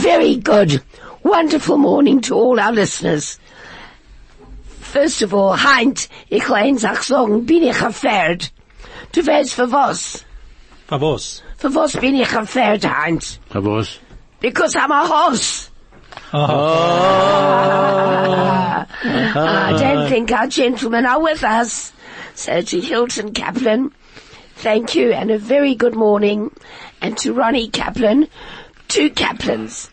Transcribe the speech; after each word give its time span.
very 0.00 0.36
good, 0.36 0.82
wonderful 1.22 1.76
morning 1.76 2.20
to 2.22 2.34
all 2.34 2.58
our 2.58 2.72
listeners. 2.72 3.38
First 4.80 5.22
of 5.22 5.32
all, 5.34 5.54
Heint, 5.56 6.08
ich 6.30 6.48
will 6.48 6.56
eins 6.56 6.84
auch 6.84 7.02
sagen, 7.02 7.46
bin 7.46 7.62
ich 7.62 7.80
affaird. 7.80 8.50
Du 9.12 9.22
weißt 9.26 9.54
für 9.54 9.70
was? 9.70 10.24
Für 10.88 11.00
was? 11.00 11.42
Für 11.58 11.74
was 11.74 11.92
bin 11.92 12.14
ich 12.16 12.32
affaird, 12.32 12.84
Heint? 12.84 13.38
Für 13.50 13.64
was? 13.64 13.98
Because 14.40 14.74
I'm 14.74 14.90
a 14.90 15.06
horse. 15.06 15.70
Ah, 16.32 16.40
I 19.04 19.76
don't 19.78 20.08
think 20.08 20.32
our 20.32 20.46
gentlemen 20.46 21.04
are 21.06 21.20
with 21.20 21.44
us. 21.44 21.92
So 22.34 22.62
to 22.62 22.80
Hilton 22.80 23.32
Kaplan, 23.34 23.92
thank 24.56 24.94
you 24.94 25.12
and 25.12 25.30
a 25.30 25.38
very 25.38 25.74
good 25.74 25.94
morning. 25.94 26.50
And 27.02 27.18
to 27.18 27.32
Ronnie 27.32 27.68
Kaplan, 27.68 28.28
two 28.88 29.10
Kaplans. 29.10 29.89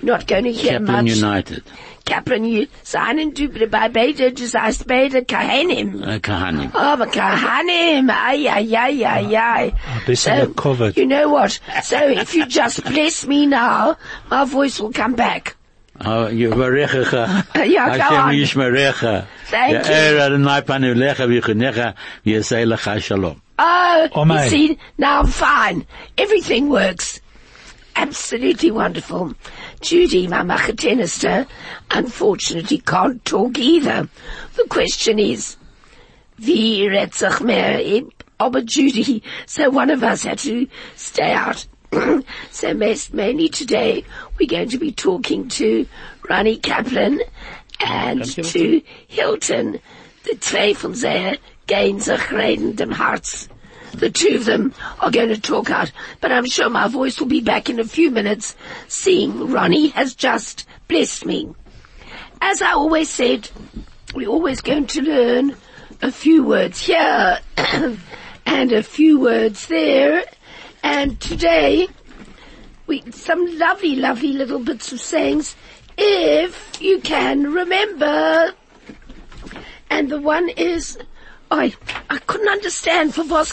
Not 0.00 0.26
going 0.26 0.44
to 0.44 0.52
hear 0.52 0.78
Kaplan 0.78 1.04
much. 1.06 1.16
United. 1.16 1.62
Kaplan, 2.04 2.44
you, 2.44 2.68
seinen 2.84 3.34
du 3.34 3.48
bei 3.66 3.88
beide, 3.88 4.30
du 4.32 4.46
sagst 4.46 4.86
beide 4.86 5.22
Kahanim. 5.26 6.02
Uh, 6.02 6.18
Kahanim. 6.20 6.70
Oh, 6.74 6.78
Aber 6.78 7.06
Kahanim, 7.06 8.08
ay, 8.10 8.46
ay, 8.48 8.76
ay, 8.76 9.04
ay, 9.04 9.36
ay. 9.36 9.72
bisschen 10.06 10.46
So, 10.46 10.52
covered. 10.54 10.96
you 10.96 11.04
know 11.06 11.28
what? 11.28 11.58
So 11.82 11.98
if 12.08 12.34
you 12.34 12.46
just 12.46 12.82
bless 12.84 13.26
me 13.26 13.46
now, 13.46 13.96
my 14.30 14.44
voice 14.44 14.80
will 14.80 14.92
come 14.92 15.14
back. 15.14 15.56
Oh, 16.00 16.28
Yivarechecha. 16.30 17.66
Ja, 17.66 17.86
go 18.08 18.14
on. 18.16 18.34
Hashem 18.34 18.40
Yishmerecha. 18.40 19.26
Thank 19.46 19.72
you. 19.72 19.78
Er, 19.78 19.82
Ya'er 19.82 20.20
Adonai 20.26 20.60
panu 20.62 20.94
lecha 20.94 21.26
v'yichunecha 21.28 21.94
v'yasei 22.24 22.64
lecha 22.72 23.02
shalom. 23.02 23.42
Oh, 23.58 24.08
you 24.14 24.48
see, 24.48 24.78
now 24.96 25.18
I'm 25.20 25.26
fine. 25.26 25.84
Everything 26.16 26.68
works. 26.70 27.20
Absolutely 27.96 28.70
wonderful. 28.70 29.34
Judy, 29.80 30.26
my 30.26 30.42
machetenister, 30.42 31.46
unfortunately 31.90 32.78
can't 32.78 33.24
talk 33.24 33.58
either. 33.58 34.08
The 34.56 34.64
question 34.64 35.18
is, 35.18 35.56
wie 36.38 36.88
redt 36.88 37.14
sich 37.14 37.40
mehr? 37.40 38.02
Aber 38.40 38.62
Judy, 38.62 39.22
so 39.46 39.70
one 39.70 39.90
of 39.90 40.02
us 40.02 40.22
had 40.22 40.38
to 40.40 40.66
stay 40.96 41.32
out. 41.32 41.66
so 42.50 42.74
most, 42.74 43.14
mainly 43.14 43.48
today, 43.48 44.04
we're 44.38 44.48
going 44.48 44.68
to 44.68 44.78
be 44.78 44.92
talking 44.92 45.48
to 45.48 45.86
Ronnie 46.28 46.58
Kaplan 46.58 47.20
and 47.80 48.24
to 48.24 48.82
Hilton. 49.06 49.80
The 50.24 50.36
twee 50.36 50.74
van 50.76 50.94
zij 50.94 51.38
gain 51.66 52.00
zich 52.00 52.30
redendem 52.30 52.90
hearts. 52.90 53.48
The 53.94 54.10
two 54.10 54.36
of 54.36 54.44
them 54.44 54.74
are 55.00 55.10
going 55.10 55.28
to 55.30 55.40
talk 55.40 55.70
out, 55.70 55.90
but 56.20 56.32
I'm 56.32 56.46
sure 56.46 56.68
my 56.68 56.88
voice 56.88 57.18
will 57.18 57.26
be 57.26 57.40
back 57.40 57.68
in 57.68 57.80
a 57.80 57.84
few 57.84 58.10
minutes, 58.10 58.56
seeing 58.86 59.50
Ronnie 59.50 59.88
has 59.88 60.14
just 60.14 60.66
blessed 60.88 61.26
me. 61.26 61.54
As 62.40 62.62
I 62.62 62.72
always 62.72 63.10
said, 63.10 63.50
we're 64.14 64.28
always 64.28 64.60
going 64.60 64.86
to 64.88 65.02
learn 65.02 65.56
a 66.02 66.12
few 66.12 66.44
words 66.44 66.86
here 66.86 67.38
and 68.46 68.72
a 68.72 68.82
few 68.82 69.20
words 69.20 69.66
there. 69.66 70.24
And 70.82 71.20
today, 71.20 71.88
we 72.86 73.02
some 73.10 73.58
lovely, 73.58 73.96
lovely 73.96 74.32
little 74.32 74.60
bits 74.60 74.92
of 74.92 75.00
sayings, 75.00 75.56
if 75.96 76.80
you 76.80 77.00
can 77.00 77.52
remember. 77.52 78.52
And 79.90 80.10
the 80.10 80.20
one 80.20 80.48
is, 80.50 80.98
I, 81.50 81.74
I 82.10 82.18
couldn't 82.18 82.48
understand 82.48 83.14
for 83.14 83.24
was. 83.24 83.52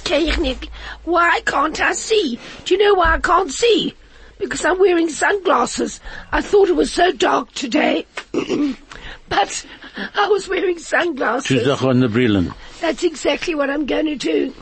Why 1.03 1.41
can't 1.45 1.79
I 1.79 1.93
see? 1.93 2.39
Do 2.65 2.73
you 2.73 2.83
know 2.83 2.95
why 2.95 3.13
I 3.13 3.19
can't 3.19 3.51
see? 3.51 3.93
Because 4.37 4.65
I'm 4.65 4.79
wearing 4.79 5.09
sunglasses. 5.09 6.01
I 6.31 6.41
thought 6.41 6.67
it 6.67 6.75
was 6.75 6.91
so 6.91 7.11
dark 7.13 7.51
today. 7.53 8.05
but 9.29 9.65
I 10.15 10.27
was 10.27 10.47
wearing 10.49 10.77
sunglasses. 10.77 11.67
On 11.81 11.99
the 11.99 12.07
Brillen. 12.07 12.53
That's 12.81 13.03
exactly 13.03 13.55
what 13.55 13.69
I'm 13.69 13.85
going 13.85 14.07
to 14.07 14.15
do. 14.15 14.53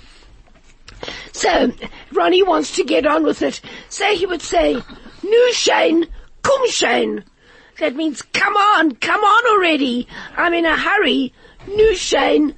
So, 1.32 1.72
Ronnie 2.12 2.44
wants 2.44 2.76
to 2.76 2.84
get 2.84 3.06
on 3.06 3.24
with 3.24 3.42
it. 3.42 3.60
So 3.90 4.16
he 4.16 4.26
would 4.26 4.42
say, 4.42 4.82
Nu 5.24 5.54
Shane, 5.54 6.06
Kum 6.44 6.70
Shane. 6.70 7.24
That 7.80 7.96
means, 7.96 8.22
come 8.22 8.56
on, 8.56 8.96
come 8.96 9.22
on 9.22 9.58
already. 9.58 10.08
I'm 10.38 10.54
in 10.54 10.66
a 10.66 10.78
hurry. 10.78 11.34
Nu 11.68 11.96
Shane, 11.96 12.56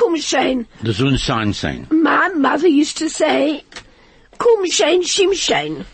Kum 0.00 0.16
Shane. 0.16 0.66
The 0.82 0.94
Sun 0.94 1.18
Sign 1.18 1.52
sein. 1.52 1.86
My 1.90 2.28
mother 2.28 2.66
used 2.68 2.96
to 2.98 3.10
say, 3.10 3.62
Kum 4.38 4.64
Shane, 4.70 5.02
Shim 5.02 5.34
Shane. 5.34 5.84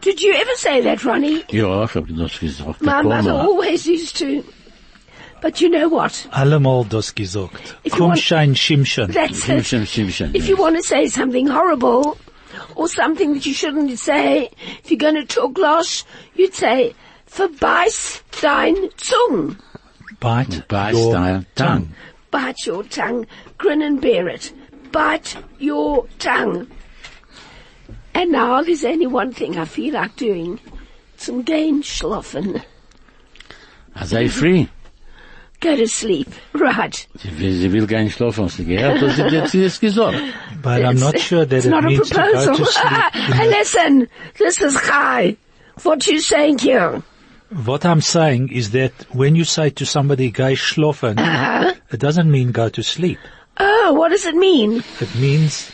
Did 0.00 0.22
you 0.22 0.32
ever 0.34 0.54
say 0.56 0.80
that, 0.80 1.04
Ronnie? 1.04 1.44
Ja, 1.50 1.84
ich 1.84 1.94
hab 1.94 2.06
das 2.08 2.38
gesagt. 2.38 2.80
My 2.80 3.02
Komm 3.02 3.08
mother 3.10 3.32
mal. 3.34 3.40
always 3.46 3.86
used 3.86 4.16
to. 4.18 4.42
But 5.42 5.60
you 5.60 5.68
know 5.68 5.88
what? 5.88 6.26
Allemal 6.32 6.88
das 6.88 7.12
gesagt. 7.14 7.74
If 7.84 7.92
you 7.92 7.98
Komm 7.98 8.08
want- 8.08 8.20
That's 9.12 9.48
it. 9.48 9.64
Shimshon, 9.64 9.84
Shimshon. 9.86 10.34
If 10.34 10.48
you 10.48 10.56
want 10.56 10.76
to 10.76 10.82
say 10.82 11.06
something 11.06 11.46
horrible, 11.46 12.16
or 12.74 12.88
something 12.88 13.34
that 13.34 13.44
you 13.44 13.52
shouldn't 13.52 13.98
say, 13.98 14.50
if 14.82 14.90
you're 14.90 14.98
going 14.98 15.16
to 15.16 15.26
talk 15.26 15.58
losh, 15.58 16.04
you'd 16.34 16.54
say, 16.54 16.94
verbeiß 17.30 18.22
dein 18.40 18.76
Zung. 18.96 19.58
Bite 20.20 20.66
Bite 20.68 20.94
your 20.94 21.12
dein 21.12 21.46
tongue. 21.54 21.88
Bite 22.34 22.66
your 22.66 22.82
tongue, 22.82 23.28
grin 23.58 23.80
and 23.80 24.00
bear 24.00 24.28
it. 24.28 24.52
Bite 24.90 25.36
your 25.60 26.08
tongue. 26.18 26.66
And 28.12 28.32
now 28.32 28.60
there's 28.60 28.84
only 28.84 29.06
one 29.06 29.32
thing 29.32 29.56
I 29.56 29.64
feel 29.64 29.94
like 29.94 30.16
doing. 30.16 30.58
Some 31.16 31.42
gain 31.42 31.84
schlafen. 31.84 32.60
Sei 34.04 34.26
free. 34.26 34.68
Go 35.60 35.76
to 35.76 35.86
sleep. 35.86 36.26
Right. 36.54 37.06
Sie 37.18 37.30
will, 37.30 37.52
sie 37.52 37.68
will 37.68 37.86
gar 37.86 38.02
nicht 38.02 38.18
schlafen, 38.18 38.48
sie 38.48 38.64
gehört, 38.64 39.00
das 39.00 39.16
hat 39.16 39.50
sie 39.50 39.62
das 39.62 39.78
gesagt. 39.78 40.18
But 40.60 40.82
I'm 40.82 40.98
not 40.98 41.20
sure 41.20 41.46
that 41.46 41.56
it's 41.56 41.66
it 41.66 41.70
not 41.70 41.84
a 41.84 41.86
means 41.86 42.08
to 42.08 42.16
go 42.16 42.56
to 42.56 42.66
sleep. 42.66 43.12
Hey, 43.12 43.48
Listen, 43.48 44.08
this 44.38 44.60
is 44.60 44.74
high. 44.74 45.36
What 45.84 46.04
you 46.08 46.18
saying 46.18 46.58
here? 46.58 47.00
What 47.64 47.84
I'm 47.84 48.00
saying 48.00 48.48
is 48.50 48.70
that 48.72 48.92
when 49.12 49.36
you 49.36 49.44
say 49.44 49.70
to 49.70 49.86
somebody, 49.86 50.30
"Gay 50.30 50.54
schlafen," 50.56 51.18
Uh-huh. 51.18 51.74
it 51.92 52.00
doesn't 52.00 52.30
mean 52.30 52.50
go 52.52 52.68
to 52.68 52.82
sleep. 52.82 53.18
Oh, 53.58 53.92
what 53.92 54.08
does 54.10 54.24
it 54.26 54.34
mean? 54.34 54.82
It 55.00 55.14
means 55.14 55.70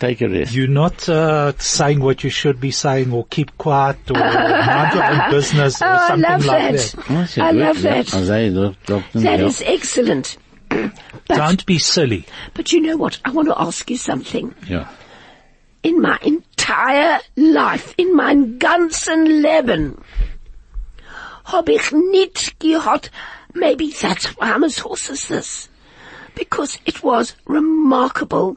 Take 0.00 0.20
a 0.22 0.28
rest. 0.28 0.52
you're 0.54 0.66
not 0.66 1.08
uh, 1.08 1.52
saying 1.58 2.00
what 2.00 2.24
you 2.24 2.30
should 2.30 2.58
be 2.60 2.70
saying 2.72 3.12
or 3.12 3.26
keep 3.30 3.56
quiet 3.58 3.98
or 4.10 4.14
mind 4.18 4.94
your 4.94 5.04
own 5.04 5.30
business 5.36 5.80
or 5.80 5.86
Oh, 5.86 5.90
I 5.92 6.08
something 6.08 6.30
love 6.30 6.44
like 6.46 6.72
that. 6.72 6.94
that. 7.06 7.38
Oh, 7.38 7.44
I 7.44 7.50
love 7.52 7.76
ja. 7.78 7.90
that. 7.90 8.14
Also, 8.14 8.50
doch, 8.50 8.74
doch, 8.86 9.04
That 9.12 9.38
ja. 9.40 9.46
is 9.46 9.62
excellent. 9.64 10.36
Don't 11.28 11.64
be 11.66 11.78
silly. 11.78 12.24
But 12.54 12.72
you 12.72 12.80
know 12.80 12.96
what? 12.96 13.20
I 13.24 13.30
want 13.30 13.48
to 13.48 13.60
ask 13.60 13.88
you 13.90 13.96
something. 13.98 14.54
Ja. 14.66 14.86
In 15.82 16.00
my 16.00 16.18
entire 16.22 17.20
life, 17.36 17.94
in 17.98 18.16
mein 18.16 18.58
ganzen 18.58 19.42
Leben, 19.42 19.96
hab 21.52 21.68
ich 21.68 21.92
nicht 21.92 22.58
gehört, 22.60 23.10
maybe 23.54 23.90
that's 23.92 24.26
why 24.36 24.50
I'm 24.52 24.64
as 24.64 24.78
horse 24.78 25.10
as 25.10 25.26
this. 25.28 25.68
Because 26.34 26.78
it 26.86 27.02
was 27.02 27.34
remarkable. 27.46 28.56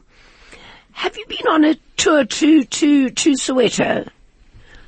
Have 0.92 1.16
you 1.16 1.26
been 1.26 1.46
on 1.48 1.64
a 1.64 1.74
tour 1.96 2.24
to, 2.24 2.64
to, 2.64 3.10
to 3.10 3.30
Soweto? 3.36 4.08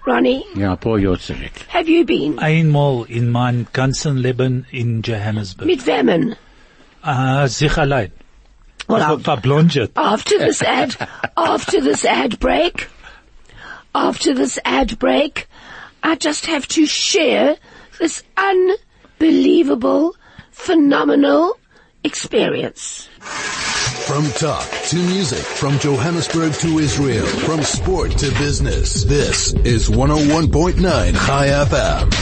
Ronnie? 0.07 0.45
Ja, 0.55 0.73
ein 0.73 0.79
paar 0.79 0.99
Jahre 0.99 1.19
zurück. 1.19 1.51
Have 1.69 1.89
you 1.89 2.05
been? 2.05 2.39
Einmal 2.39 3.07
in 3.09 3.31
mein 3.33 3.67
ganzen 3.73 4.17
Leben 4.19 4.65
in 4.71 5.03
Johannesburg. 5.03 5.67
Mit 5.67 5.85
wemmen? 5.85 6.37
Uh, 7.05 7.47
sich 7.49 7.77
allein. 7.77 8.13
Well, 8.89 9.03
Also 9.03 9.33
I'll- 9.33 9.91
after 9.97 10.39
this 10.39 10.63
ad, 10.63 10.97
after 11.37 11.81
this 11.81 12.05
ad 12.05 12.39
break, 12.39 12.89
after 13.95 14.33
this 14.33 14.61
ad 14.65 14.97
break, 15.01 15.49
I 16.05 16.15
just 16.15 16.47
have 16.47 16.69
to 16.69 16.87
share 16.87 17.57
this 17.99 18.23
unbelievable, 18.37 20.17
phenomenal 20.51 21.59
experience. 22.05 23.09
From 24.07 24.25
talk 24.33 24.69
to 24.91 24.97
music, 24.97 25.45
from 25.45 25.79
Johannesburg 25.79 26.53
to 26.55 26.79
Israel, 26.79 27.27
from 27.27 27.63
sport 27.63 28.13
to 28.19 28.31
business. 28.39 29.03
This 29.05 29.53
is 29.53 29.89
101.9 29.89 30.77
Chai 31.27 31.49
FM. 31.49 32.15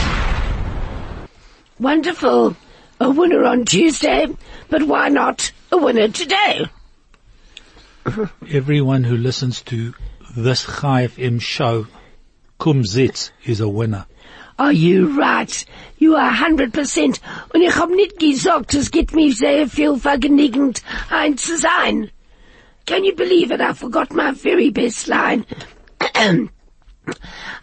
Wonderful. 1.78 2.56
A 3.00 3.10
winner 3.10 3.44
on 3.44 3.64
Tuesday, 3.66 4.28
but 4.70 4.84
why 4.84 5.08
not 5.08 5.52
a 5.70 5.76
winner 5.76 6.08
today? 6.08 6.66
Everyone 8.48 9.04
who 9.04 9.16
listens 9.16 9.60
to 9.62 9.94
this 10.36 10.64
Chai 10.64 11.08
FM 11.08 11.40
show, 11.42 11.86
Kumzits, 12.58 13.30
is 13.44 13.60
a 13.60 13.68
winner. 13.68 14.06
Are 14.56 14.72
you 14.72 15.18
right? 15.18 15.64
You 15.98 16.14
are 16.16 16.30
100%. 16.32 17.20
Und 17.52 17.62
ich 17.62 17.74
hab 17.76 17.90
nicht 17.90 18.18
gesagt, 18.18 18.74
es 18.74 18.90
gibt 18.90 19.14
mir 19.14 19.32
sehr 19.32 19.66
viel 19.68 19.96
vergnügend, 19.96 20.82
ein 21.10 21.36
zu 21.36 21.56
sein. 21.58 22.10
Can 22.86 23.02
you 23.04 23.14
believe 23.14 23.50
it? 23.52 23.60
I 23.60 23.72
forgot 23.72 24.12
my 24.12 24.32
very 24.32 24.70
best 24.70 25.06
line. 25.08 25.44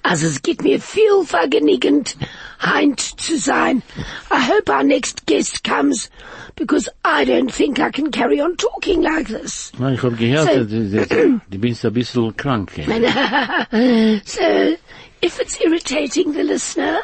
Also 0.03 0.27
es 0.27 0.41
geht 0.43 0.61
mir 0.63 0.79
viel 0.79 1.23
vergnügend, 1.25 2.15
heint 2.61 2.99
zu 2.99 3.37
sein. 3.39 3.81
I 4.29 4.39
hope 4.39 4.71
our 4.71 4.83
next 4.83 5.25
guest 5.25 5.63
comes, 5.63 6.11
because 6.55 6.87
I 7.03 7.23
don't 7.25 7.51
think 7.51 7.79
I 7.79 7.89
can 7.89 8.11
carry 8.11 8.39
on 8.39 8.55
talking 8.57 9.01
like 9.01 9.27
this. 9.29 9.71
Na, 9.79 9.91
ich 9.93 10.03
hab 10.03 10.15
gehört, 10.17 10.47
So- 10.47 11.39
du 11.49 11.57
bist 11.57 11.83
ein 11.85 11.93
bisschen 11.93 12.35
krank. 12.37 12.71
So, 14.25 14.77
if 15.21 15.39
it's 15.39 15.59
irritating 15.61 16.33
the 16.33 16.43
listener, 16.43 17.01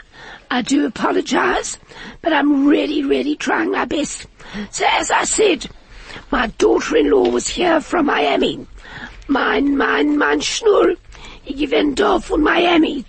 I 0.49 0.61
do 0.61 0.85
apologize, 0.85 1.77
but 2.21 2.33
I'm 2.33 2.65
really, 2.67 3.03
really 3.03 3.35
trying 3.35 3.71
my 3.71 3.85
best. 3.85 4.27
So 4.71 4.85
as 4.89 5.11
I 5.11 5.23
said, 5.25 5.69
my 6.31 6.47
daughter-in-law 6.47 7.29
was 7.29 7.47
here 7.47 7.81
from 7.81 8.07
Miami. 8.07 8.65
Mein, 9.27 9.77
mein, 9.77 10.17
mein 10.17 10.39
Schnur, 10.39 10.95
ich 11.45 11.57
gewinnt 11.57 11.99
da 11.99 12.19
von 12.19 12.41
Miami. 12.41 13.05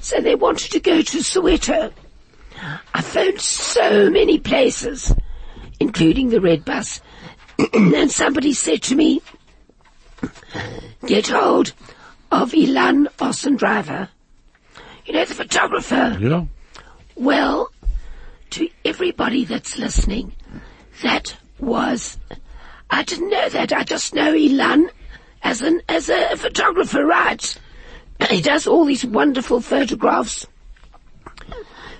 So 0.00 0.20
they 0.20 0.34
wanted 0.34 0.72
to 0.72 0.80
go 0.80 1.02
to 1.02 1.18
Soweto. 1.18 1.92
I 2.94 3.00
phoned 3.02 3.40
so 3.40 4.10
many 4.10 4.38
places, 4.38 5.12
including 5.80 6.28
the 6.28 6.40
red 6.40 6.64
bus, 6.64 7.00
and 7.72 8.10
somebody 8.10 8.52
said 8.52 8.82
to 8.84 8.94
me, 8.94 9.22
get 11.06 11.28
hold 11.28 11.72
of 12.32 12.52
Ilan 12.52 13.06
Ossendryver. 13.18 14.08
You 15.04 15.12
know, 15.12 15.24
the 15.24 15.34
photographer. 15.34 16.16
Ja? 16.18 16.44
Well, 17.14 17.70
to 18.50 18.68
everybody 18.84 19.44
that's 19.44 19.78
listening, 19.78 20.32
that 21.02 21.36
was, 21.58 22.18
I 22.90 23.02
didn't 23.02 23.28
know 23.28 23.48
that. 23.50 23.72
I 23.72 23.84
just 23.84 24.14
know 24.14 24.32
Ilan 24.32 24.88
as 25.42 25.60
an, 25.60 25.82
as 25.88 26.08
a 26.08 26.36
photographer, 26.36 27.04
right? 27.04 27.58
He 28.30 28.40
does 28.40 28.68
all 28.68 28.84
these 28.84 29.04
wonderful 29.04 29.60
photographs 29.60 30.46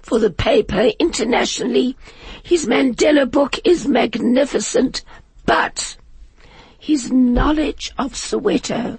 for 0.02 0.20
the 0.20 0.30
paper 0.30 0.92
internationally. 1.00 1.96
His 2.44 2.66
Mandela 2.66 3.28
book 3.28 3.58
is 3.64 3.88
magnificent, 3.88 5.02
but 5.46 5.96
his 6.78 7.10
knowledge 7.10 7.92
of 7.98 8.12
Soweto 8.12 8.98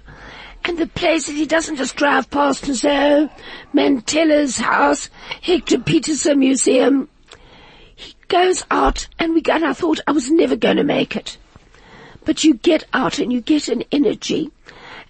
and 0.64 0.78
the 0.78 0.86
places 0.86 1.36
he 1.36 1.46
doesn't 1.46 1.76
just 1.76 1.96
drive 1.96 2.30
past 2.30 2.66
and 2.66 2.76
say, 2.76 3.12
oh, 3.12 3.30
Mandela's 3.74 4.56
house, 4.56 5.10
Hector 5.42 5.78
Pieterson 5.78 6.38
Museum. 6.38 7.08
He 7.94 8.14
goes 8.28 8.64
out 8.70 9.06
and 9.18 9.34
we 9.34 9.42
go, 9.42 9.52
and 9.52 9.64
I 9.64 9.74
thought 9.74 10.00
I 10.06 10.12
was 10.12 10.30
never 10.30 10.56
going 10.56 10.78
to 10.78 10.84
make 10.84 11.16
it. 11.16 11.36
But 12.24 12.44
you 12.44 12.54
get 12.54 12.84
out 12.94 13.18
and 13.18 13.30
you 13.32 13.42
get 13.42 13.68
an 13.68 13.84
energy 13.92 14.50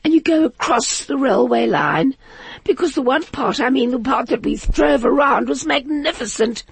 and 0.02 0.12
you 0.12 0.20
go 0.20 0.44
across 0.44 1.04
the 1.04 1.16
railway 1.16 1.66
line 1.66 2.16
because 2.64 2.94
the 2.94 3.02
one 3.02 3.22
part, 3.24 3.60
I 3.60 3.70
mean 3.70 3.90
the 3.90 3.98
part 3.98 4.28
that 4.28 4.42
we 4.42 4.56
drove 4.56 5.04
around 5.04 5.48
was 5.48 5.64
magnificent. 5.64 6.64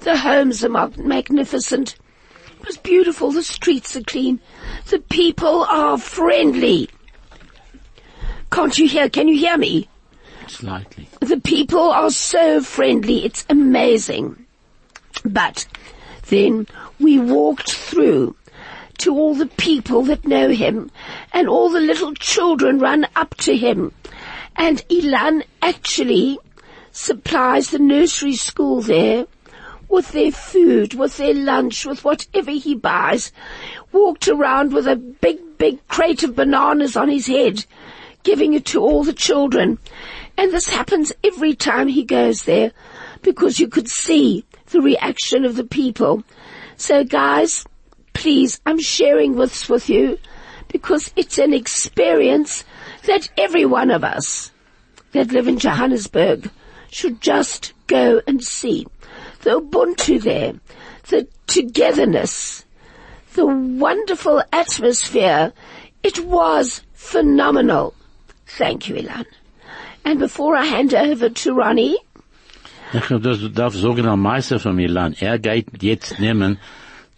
The 0.00 0.16
homes 0.16 0.64
are 0.64 0.90
magnificent. 0.96 1.96
It 2.60 2.66
was 2.66 2.76
beautiful. 2.78 3.30
The 3.30 3.42
streets 3.42 3.94
are 3.94 4.02
clean. 4.02 4.40
The 4.90 4.98
people 4.98 5.64
are 5.64 5.98
friendly. 5.98 6.90
Can't 8.54 8.78
you 8.78 8.86
hear? 8.86 9.10
Can 9.10 9.26
you 9.26 9.36
hear 9.36 9.58
me? 9.58 9.88
Slightly. 10.46 11.08
The 11.18 11.40
people 11.40 11.90
are 11.90 12.10
so 12.10 12.62
friendly. 12.62 13.24
It's 13.24 13.44
amazing. 13.50 14.46
But 15.24 15.66
then 16.28 16.68
we 17.00 17.18
walked 17.18 17.72
through 17.72 18.36
to 18.98 19.12
all 19.12 19.34
the 19.34 19.46
people 19.46 20.02
that 20.02 20.24
know 20.24 20.50
him 20.50 20.92
and 21.32 21.48
all 21.48 21.68
the 21.68 21.80
little 21.80 22.14
children 22.14 22.78
run 22.78 23.08
up 23.16 23.34
to 23.38 23.56
him. 23.56 23.90
And 24.54 24.86
Ilan 24.88 25.42
actually 25.60 26.38
supplies 26.92 27.70
the 27.70 27.80
nursery 27.80 28.36
school 28.36 28.82
there 28.82 29.26
with 29.88 30.12
their 30.12 30.30
food, 30.30 30.94
with 30.94 31.16
their 31.16 31.34
lunch, 31.34 31.86
with 31.86 32.04
whatever 32.04 32.52
he 32.52 32.76
buys. 32.76 33.32
Walked 33.90 34.28
around 34.28 34.72
with 34.72 34.86
a 34.86 34.94
big, 34.94 35.58
big 35.58 35.86
crate 35.88 36.22
of 36.22 36.36
bananas 36.36 36.96
on 36.96 37.08
his 37.08 37.26
head, 37.26 37.64
giving 38.24 38.54
it 38.54 38.64
to 38.66 38.80
all 38.80 39.04
the 39.04 39.12
children. 39.12 39.78
And 40.36 40.52
this 40.52 40.68
happens 40.68 41.12
every 41.22 41.54
time 41.54 41.88
he 41.88 42.04
goes 42.04 42.44
there 42.44 42.72
because 43.22 43.60
you 43.60 43.68
could 43.68 43.88
see 43.88 44.44
the 44.70 44.80
reaction 44.80 45.44
of 45.44 45.56
the 45.56 45.64
people. 45.64 46.24
So 46.76 47.04
guys, 47.04 47.64
please, 48.12 48.60
I'm 48.66 48.80
sharing 48.80 49.36
this 49.36 49.68
with 49.68 49.88
you 49.88 50.18
because 50.68 51.12
it's 51.14 51.38
an 51.38 51.54
experience 51.54 52.64
that 53.06 53.30
every 53.38 53.64
one 53.64 53.90
of 53.90 54.02
us 54.02 54.50
that 55.12 55.30
live 55.30 55.46
in 55.46 55.58
Johannesburg 55.58 56.50
should 56.90 57.20
just 57.20 57.72
go 57.86 58.20
and 58.26 58.42
see. 58.42 58.86
The 59.42 59.60
Ubuntu 59.60 60.20
there, 60.20 60.54
the 61.08 61.28
togetherness, 61.46 62.64
the 63.34 63.46
wonderful 63.46 64.42
atmosphere. 64.52 65.52
It 66.02 66.24
was 66.24 66.82
phenomenal. 66.92 67.94
Thank 68.56 68.88
you, 68.88 68.96
Ilan. 68.96 69.26
And 70.04 70.18
before 70.18 70.56
I 70.56 70.64
hand 70.66 70.94
over 70.94 71.28
to 71.28 71.54
Ronnie, 71.54 71.98
Ich 72.92 73.08
darf 73.54 73.74
sagen 73.74 74.06
am 74.06 74.20
Meister 74.22 74.60
von 74.60 74.76
Milan. 74.76 75.16
Er 75.18 75.38
geht 75.40 75.82
jetzt 75.82 76.20
nehmen 76.20 76.58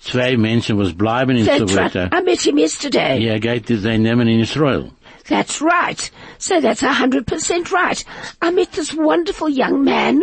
zwei 0.00 0.37
Menschen, 0.38 0.79
was 0.79 0.94
bleiben 0.94 1.37
in. 1.37 1.44
Soweto. 1.44 2.09
I 2.12 2.23
met 2.23 2.41
him 2.41 2.56
yesterday. 2.56 3.23
Er 3.27 3.41
geht 3.41 3.67
sie 3.67 3.99
nehmen 3.99 4.27
in 4.27 4.41
Israel. 4.41 4.91
That's 5.29 5.61
right. 5.61 6.11
So 6.38 6.61
that's 6.61 6.83
a 6.83 6.94
hundred 6.94 7.27
percent 7.27 7.73
right. 7.73 8.03
I 8.41 8.50
met 8.53 8.73
this 8.73 8.94
wonderful 8.94 9.50
young 9.50 9.85
man 9.85 10.23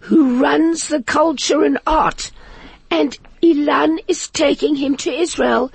who 0.00 0.40
runs 0.40 0.88
the 0.88 1.02
culture 1.02 1.62
and 1.62 1.78
art 1.86 2.32
and 2.90 3.16
Ilan 3.42 3.98
is 4.08 4.28
taking 4.28 4.74
him 4.74 4.96
to 4.96 5.12
Israel. 5.12 5.70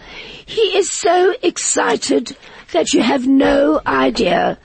He 0.45 0.77
is 0.77 0.91
so 0.91 1.33
excited 1.41 2.35
that 2.74 2.94
you 2.94 3.01
have 3.01 3.27
no 3.27 3.80
idea. 3.85 4.57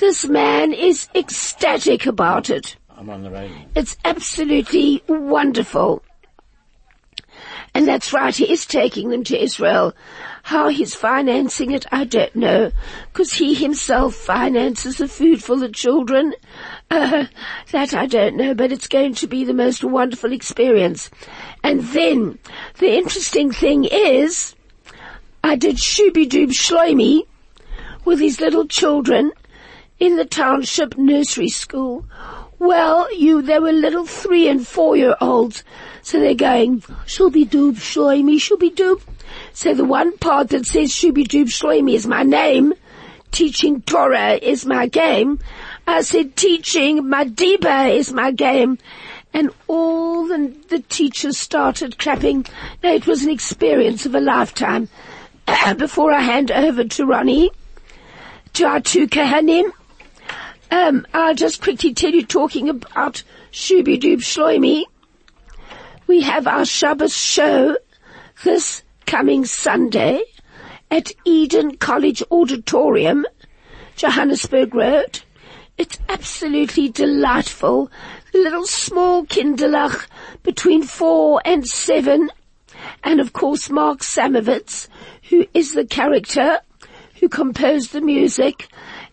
This 0.00 0.26
man 0.26 0.72
is 0.72 1.10
ecstatic 1.14 2.06
about 2.06 2.48
it. 2.48 2.76
I'm 2.96 3.10
on 3.10 3.22
the 3.22 3.30
radio. 3.30 3.58
It's 3.76 3.98
absolutely 4.02 5.02
wonderful. 5.06 6.02
And 7.74 7.86
that's 7.86 8.10
right, 8.10 8.34
he 8.34 8.50
is 8.50 8.64
taking 8.64 9.10
them 9.10 9.24
to 9.24 9.38
Israel. 9.38 9.94
How 10.42 10.68
he's 10.68 10.94
financing 10.94 11.72
it, 11.72 11.84
I 11.92 12.04
don't 12.04 12.34
know, 12.34 12.72
because 13.12 13.34
he 13.34 13.52
himself 13.52 14.14
finances 14.14 14.96
the 14.96 15.06
food 15.06 15.44
for 15.44 15.56
the 15.56 15.68
children. 15.68 16.32
Uh, 16.90 17.26
that 17.70 17.92
I 17.92 18.06
don't 18.06 18.38
know, 18.38 18.54
but 18.54 18.72
it's 18.72 18.88
going 18.88 19.14
to 19.16 19.26
be 19.26 19.44
the 19.44 19.52
most 19.52 19.84
wonderful 19.84 20.32
experience. 20.32 21.10
And 21.62 21.82
then, 21.82 22.38
the 22.78 22.96
interesting 22.96 23.52
thing 23.52 23.84
is, 23.84 24.54
I 25.44 25.56
did 25.56 25.76
Shooby-Doob 25.76 26.52
Shloimi 26.52 27.26
with 28.06 28.18
his 28.18 28.40
little 28.40 28.66
children 28.66 29.32
in 30.00 30.16
the 30.16 30.24
township 30.24 30.96
nursery 30.96 31.50
school. 31.50 32.06
Well, 32.58 33.14
you, 33.14 33.42
they 33.42 33.58
were 33.58 33.72
little 33.72 34.06
three 34.06 34.48
and 34.48 34.66
four 34.66 34.96
year 34.96 35.14
olds. 35.20 35.62
So 36.02 36.18
they're 36.18 36.34
going, 36.34 36.80
shooby 37.06 37.46
doob 37.48 37.76
shloimi, 37.76 38.36
shooby 38.36 38.74
doob. 38.74 39.02
So 39.52 39.74
the 39.74 39.84
one 39.84 40.16
part 40.18 40.48
that 40.48 40.66
says 40.66 40.90
shooby 40.90 41.26
doob 41.26 41.46
shloimi 41.46 41.94
is 41.94 42.06
my 42.06 42.22
name. 42.22 42.74
Teaching 43.30 43.82
Torah 43.82 44.32
is 44.34 44.66
my 44.66 44.88
game. 44.88 45.38
I 45.86 46.00
said 46.00 46.34
teaching 46.34 47.04
Madiba 47.04 47.94
is 47.94 48.12
my 48.12 48.32
game. 48.32 48.78
And 49.32 49.50
all 49.68 50.26
the, 50.26 50.54
the 50.68 50.80
teachers 50.80 51.38
started 51.38 51.98
clapping. 51.98 52.46
No, 52.82 52.92
it 52.92 53.06
was 53.06 53.22
an 53.22 53.30
experience 53.30 54.04
of 54.06 54.14
a 54.14 54.20
lifetime. 54.20 54.88
Before 55.76 56.10
I 56.10 56.20
hand 56.20 56.50
over 56.50 56.84
to 56.84 57.06
Ronnie, 57.06 57.50
to 58.54 58.64
our 58.64 58.80
two 58.80 59.06
Kahanim, 59.06 59.70
um, 60.70 61.06
I'll 61.12 61.34
just 61.34 61.62
quickly 61.62 61.94
tell 61.94 62.10
you, 62.10 62.24
talking 62.24 62.68
about 62.68 63.22
Shubi 63.52 64.00
Doob 64.00 64.18
Shloimi, 64.18 64.84
we 66.06 66.22
have 66.22 66.46
our 66.46 66.64
Shabbos 66.64 67.16
show 67.16 67.76
this 68.44 68.82
coming 69.06 69.44
Sunday 69.44 70.22
at 70.90 71.12
Eden 71.24 71.76
College 71.76 72.22
Auditorium, 72.30 73.26
Johannesburg 73.96 74.74
Road. 74.74 75.20
It's 75.78 75.98
absolutely 76.08 76.88
delightful. 76.88 77.90
The 78.32 78.38
little 78.38 78.66
small 78.66 79.24
kinderlach 79.24 80.06
between 80.42 80.82
four 80.82 81.40
and 81.44 81.66
seven. 81.66 82.30
And 83.02 83.20
of 83.20 83.32
course 83.32 83.70
Mark 83.70 84.00
Samovitz, 84.00 84.88
who 85.28 85.46
is 85.54 85.74
the 85.74 85.84
character 85.84 86.60
who 87.20 87.28
composed 87.28 87.92
the 87.92 88.00
music 88.00 88.68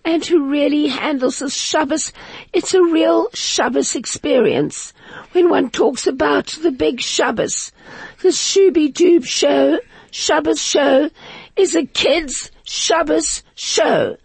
and 0.08 0.26
who 0.26 0.50
really 0.50 0.88
handles 0.88 1.40
the 1.40 1.50
Shabbos. 1.50 2.14
It's 2.54 2.74
a 2.74 2.82
real 2.82 3.28
Shabbos 3.34 3.94
experience. 3.94 4.94
When 5.34 5.50
one 5.50 5.70
talks 5.70 6.08
about 6.08 6.48
the 6.64 6.72
big 6.72 7.02
Shabbos, 7.02 7.74
the 8.22 8.30
Shubi 8.30 8.92
Doob 8.92 9.26
show, 9.26 9.80
Shabbos 10.10 10.62
show, 10.62 11.10
is 11.58 11.76
a 11.76 11.86
kid's 11.86 12.52
Shabbos 12.64 13.44
show. 13.56 14.16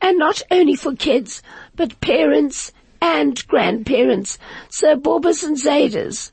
And 0.00 0.20
not 0.20 0.40
only 0.52 0.76
for 0.76 0.94
kids, 0.94 1.42
but 1.74 2.00
parents 2.00 2.70
and 3.02 3.44
grandparents. 3.48 4.38
So 4.70 4.94
Bobbers 4.96 5.42
and 5.42 5.56
Zaders. 5.56 6.30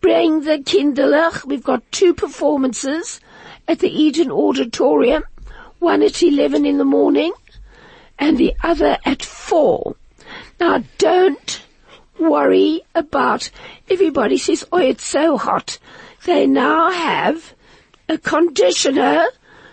Bring 0.00 0.44
the 0.44 0.56
Kinderlach. 0.56 1.44
We've 1.44 1.62
got 1.62 1.92
two 1.92 2.14
performances 2.14 3.20
at 3.68 3.80
the 3.80 3.90
Eden 3.90 4.30
Auditorium. 4.30 5.24
One 5.80 6.02
at 6.02 6.22
11 6.22 6.64
in 6.64 6.78
the 6.78 6.86
morning 6.86 7.34
and 8.18 8.38
the 8.38 8.54
other 8.62 8.98
at 9.04 9.22
4. 9.22 9.94
Now 10.60 10.82
don't 10.98 11.62
worry 12.18 12.82
about 12.94 13.50
everybody 13.88 14.38
says, 14.38 14.64
oh, 14.72 14.78
it's 14.78 15.06
so 15.06 15.36
hot. 15.36 15.78
They 16.24 16.46
now 16.46 16.90
have 16.90 17.54
a 18.08 18.18
conditioner, 18.18 19.26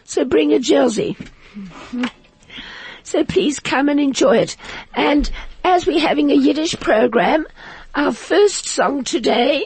so 0.04 0.26
bring 0.26 0.54
a 0.54 0.60
jersey. 0.60 1.18
So 3.04 3.24
please 3.24 3.60
come 3.60 3.90
and 3.90 4.00
enjoy 4.00 4.38
it. 4.38 4.58
And 4.94 5.30
as 5.64 5.86
we're 5.86 6.00
having 6.00 6.32
a 6.32 6.36
Yiddish 6.36 6.80
program, 6.80 7.46
our 7.94 8.12
first 8.12 8.68
song 8.68 9.04
today 9.04 9.66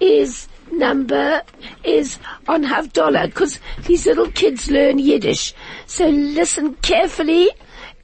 is 0.00 0.48
number 0.72 1.42
is 1.84 2.18
on 2.46 2.64
Havdalah 2.64 3.26
because 3.26 3.58
these 3.86 4.06
little 4.06 4.30
kids 4.30 4.70
learn 4.70 4.98
Yiddish. 4.98 5.54
So 5.86 6.08
listen 6.08 6.74
carefully 6.74 7.50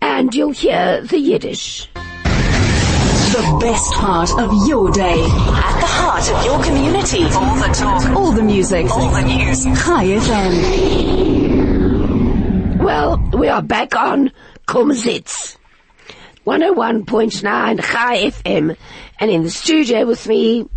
and 0.04 0.34
you'll 0.34 0.52
hear 0.52 1.00
the 1.00 1.18
Yiddish. 1.18 1.88
The 1.94 3.58
best 3.60 3.94
part 3.94 4.30
of 4.38 4.68
your 4.68 4.90
day. 4.92 5.22
At 5.24 5.80
the 5.80 5.86
heart 5.86 6.30
of 6.30 6.44
your 6.44 6.62
community. 6.62 7.24
All 7.24 7.56
the 7.56 7.72
talk. 7.74 8.04
All 8.14 8.30
the 8.32 8.42
music. 8.42 8.90
All 8.90 9.10
the 9.10 9.22
news. 9.22 9.64
Chai 9.64 10.04
FM. 10.04 10.54
Well, 12.78 13.18
we 13.32 13.48
are 13.48 13.62
back 13.62 13.96
on 13.96 14.30
Kumzits. 14.68 15.56
101.9 16.46 17.82
Chai 17.82 18.30
FM. 18.30 18.76
And 19.18 19.30
in 19.30 19.42
the 19.42 19.50
studio 19.50 20.04
with 20.04 20.28
me 20.28 20.68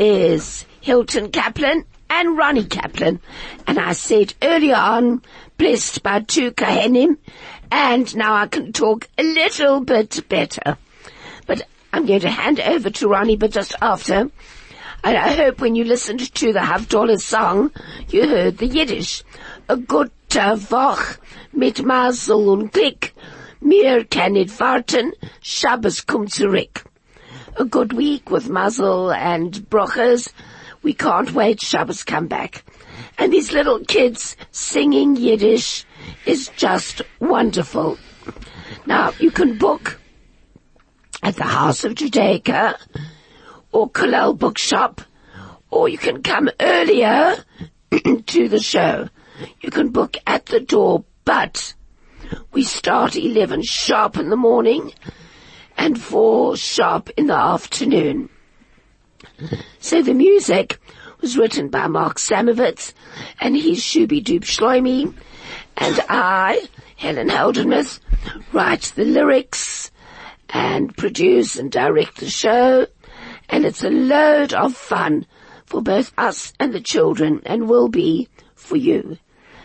is 0.00 0.66
Hilton 0.80 1.30
Kaplan 1.30 1.84
and 2.10 2.36
Ronnie 2.36 2.64
Kaplan. 2.64 3.20
And 3.68 3.78
I 3.78 3.92
said 3.92 4.34
earlier 4.42 4.74
on, 4.74 5.22
blessed 5.56 6.02
by 6.02 6.20
two 6.20 6.50
Kahanim, 6.50 7.16
and 7.74 8.14
now 8.14 8.34
I 8.34 8.46
can 8.46 8.72
talk 8.72 9.08
a 9.18 9.24
little 9.24 9.80
bit 9.80 10.28
better. 10.28 10.78
But 11.44 11.62
I'm 11.92 12.06
going 12.06 12.20
to 12.20 12.30
hand 12.30 12.60
over 12.60 12.88
to 12.88 13.08
Ronnie, 13.08 13.36
but 13.36 13.50
just 13.50 13.74
after. 13.82 14.30
And 15.02 15.16
I 15.16 15.32
hope 15.32 15.60
when 15.60 15.74
you 15.74 15.82
listened 15.82 16.32
to 16.36 16.52
the 16.52 16.60
Havdalah 16.60 17.20
song, 17.20 17.72
you 18.10 18.28
heard 18.28 18.58
the 18.58 18.68
Yiddish. 18.68 19.24
A 19.68 19.76
gute 19.76 20.12
Woche 20.70 21.18
mit 21.52 21.84
Mazel 21.84 22.48
und 22.48 22.72
Glück. 22.72 23.10
Mir 23.60 24.04
kann 24.04 24.34
nicht 24.34 24.60
warten, 24.60 25.12
Shabbos 25.42 26.06
kommt 26.06 26.30
zurück. 26.30 26.84
A 27.56 27.64
good 27.64 27.92
week 27.92 28.30
with 28.30 28.48
Mazel 28.48 29.10
and 29.10 29.52
brochas. 29.68 30.32
We 30.84 30.94
can't 30.94 31.32
wait, 31.32 31.60
Shabbos 31.60 32.04
come 32.04 32.28
back. 32.28 32.64
And 33.18 33.32
these 33.32 33.52
little 33.52 33.80
kids 33.80 34.36
singing 34.52 35.16
Yiddish 35.16 35.84
is 36.26 36.50
just 36.56 37.02
wonderful. 37.20 37.98
Now, 38.86 39.12
you 39.18 39.30
can 39.30 39.58
book 39.58 40.00
at 41.22 41.36
the 41.36 41.44
House 41.44 41.84
of 41.84 41.94
Judaica 41.94 42.76
or 43.72 43.90
Kollel 43.90 44.38
Bookshop, 44.38 45.00
or 45.70 45.88
you 45.88 45.98
can 45.98 46.22
come 46.22 46.50
earlier 46.60 47.36
to 48.26 48.48
the 48.48 48.60
show. 48.60 49.08
You 49.60 49.70
can 49.70 49.90
book 49.90 50.16
at 50.26 50.46
the 50.46 50.60
door, 50.60 51.04
but 51.24 51.74
we 52.52 52.62
start 52.62 53.16
11 53.16 53.62
sharp 53.62 54.16
in 54.16 54.30
the 54.30 54.36
morning 54.36 54.92
and 55.76 56.00
4 56.00 56.56
sharp 56.56 57.10
in 57.16 57.26
the 57.26 57.36
afternoon. 57.36 58.28
So 59.80 60.02
the 60.02 60.14
music 60.14 60.78
was 61.20 61.36
written 61.36 61.68
by 61.68 61.86
Mark 61.86 62.18
Samovitz 62.18 62.92
and 63.40 63.56
he's 63.56 63.82
Shubi 63.82 64.22
Dub 64.22 64.42
Shloimi 64.42 65.14
and 65.76 66.00
I, 66.08 66.68
Helen 66.96 67.28
Heldenmuth, 67.28 68.00
write 68.52 68.92
the 68.94 69.04
lyrics 69.04 69.90
and 70.48 70.96
produce 70.96 71.56
and 71.56 71.70
direct 71.70 72.18
the 72.18 72.30
show 72.30 72.86
and 73.48 73.64
it's 73.64 73.84
a 73.84 73.90
load 73.90 74.52
of 74.52 74.74
fun 74.74 75.26
for 75.66 75.82
both 75.82 76.12
us 76.18 76.52
and 76.58 76.72
the 76.72 76.80
children 76.80 77.40
and 77.44 77.68
will 77.68 77.88
be 77.88 78.28
for 78.54 78.76
you. 78.76 79.18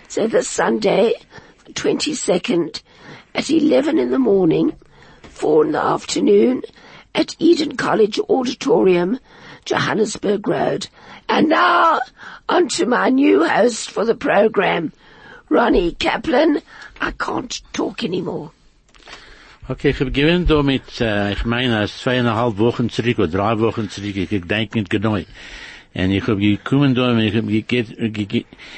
So 0.07 0.27
this 0.27 0.47
Sunday, 0.47 1.13
22nd 1.73 2.81
at 3.35 3.49
11 3.49 3.97
in 3.97 4.11
the 4.11 4.19
morning, 4.19 4.75
4 5.23 5.65
in 5.65 5.71
the 5.71 5.83
afternoon 5.83 6.63
at 7.15 7.35
Eden 7.39 7.77
College 7.77 8.19
Auditorium, 8.29 9.19
Johannesburg 9.65 10.47
Road. 10.47 10.87
And 11.27 11.49
now 11.49 12.01
on 12.47 12.69
to 12.69 12.85
my 12.85 13.09
new 13.09 13.47
host 13.47 13.91
for 13.91 14.05
the 14.05 14.15
program, 14.15 14.91
Ronnie 15.49 15.95
Kaplan. 15.95 16.61
I 17.01 17.11
can't 17.11 17.61
talk 17.73 18.03
anymore. 18.03 18.51
Okay, 19.69 19.89
ich 19.91 19.99
habe 19.99 20.11
gewinnt 20.11 20.49
da 20.49 20.63
mit, 20.63 20.99
äh, 20.99 21.33
ich 21.33 21.45
meine, 21.45 21.77
als 21.77 21.99
zweieinhalb 21.99 22.57
Wochen 22.57 22.89
zurück 22.89 23.19
oder 23.19 23.27
drei 23.27 23.59
Wochen 23.59 23.89
zurück, 23.89 24.15
ich 24.15 24.29
denke 24.29 24.79
nicht 24.79 24.89
genau. 24.89 25.13
Und 25.13 26.11
ich 26.11 26.27
habe 26.27 26.39
gekommen 26.39 26.95
da 26.95 27.11
und 27.11 27.19
ich 27.19 27.35
habe 27.35 27.63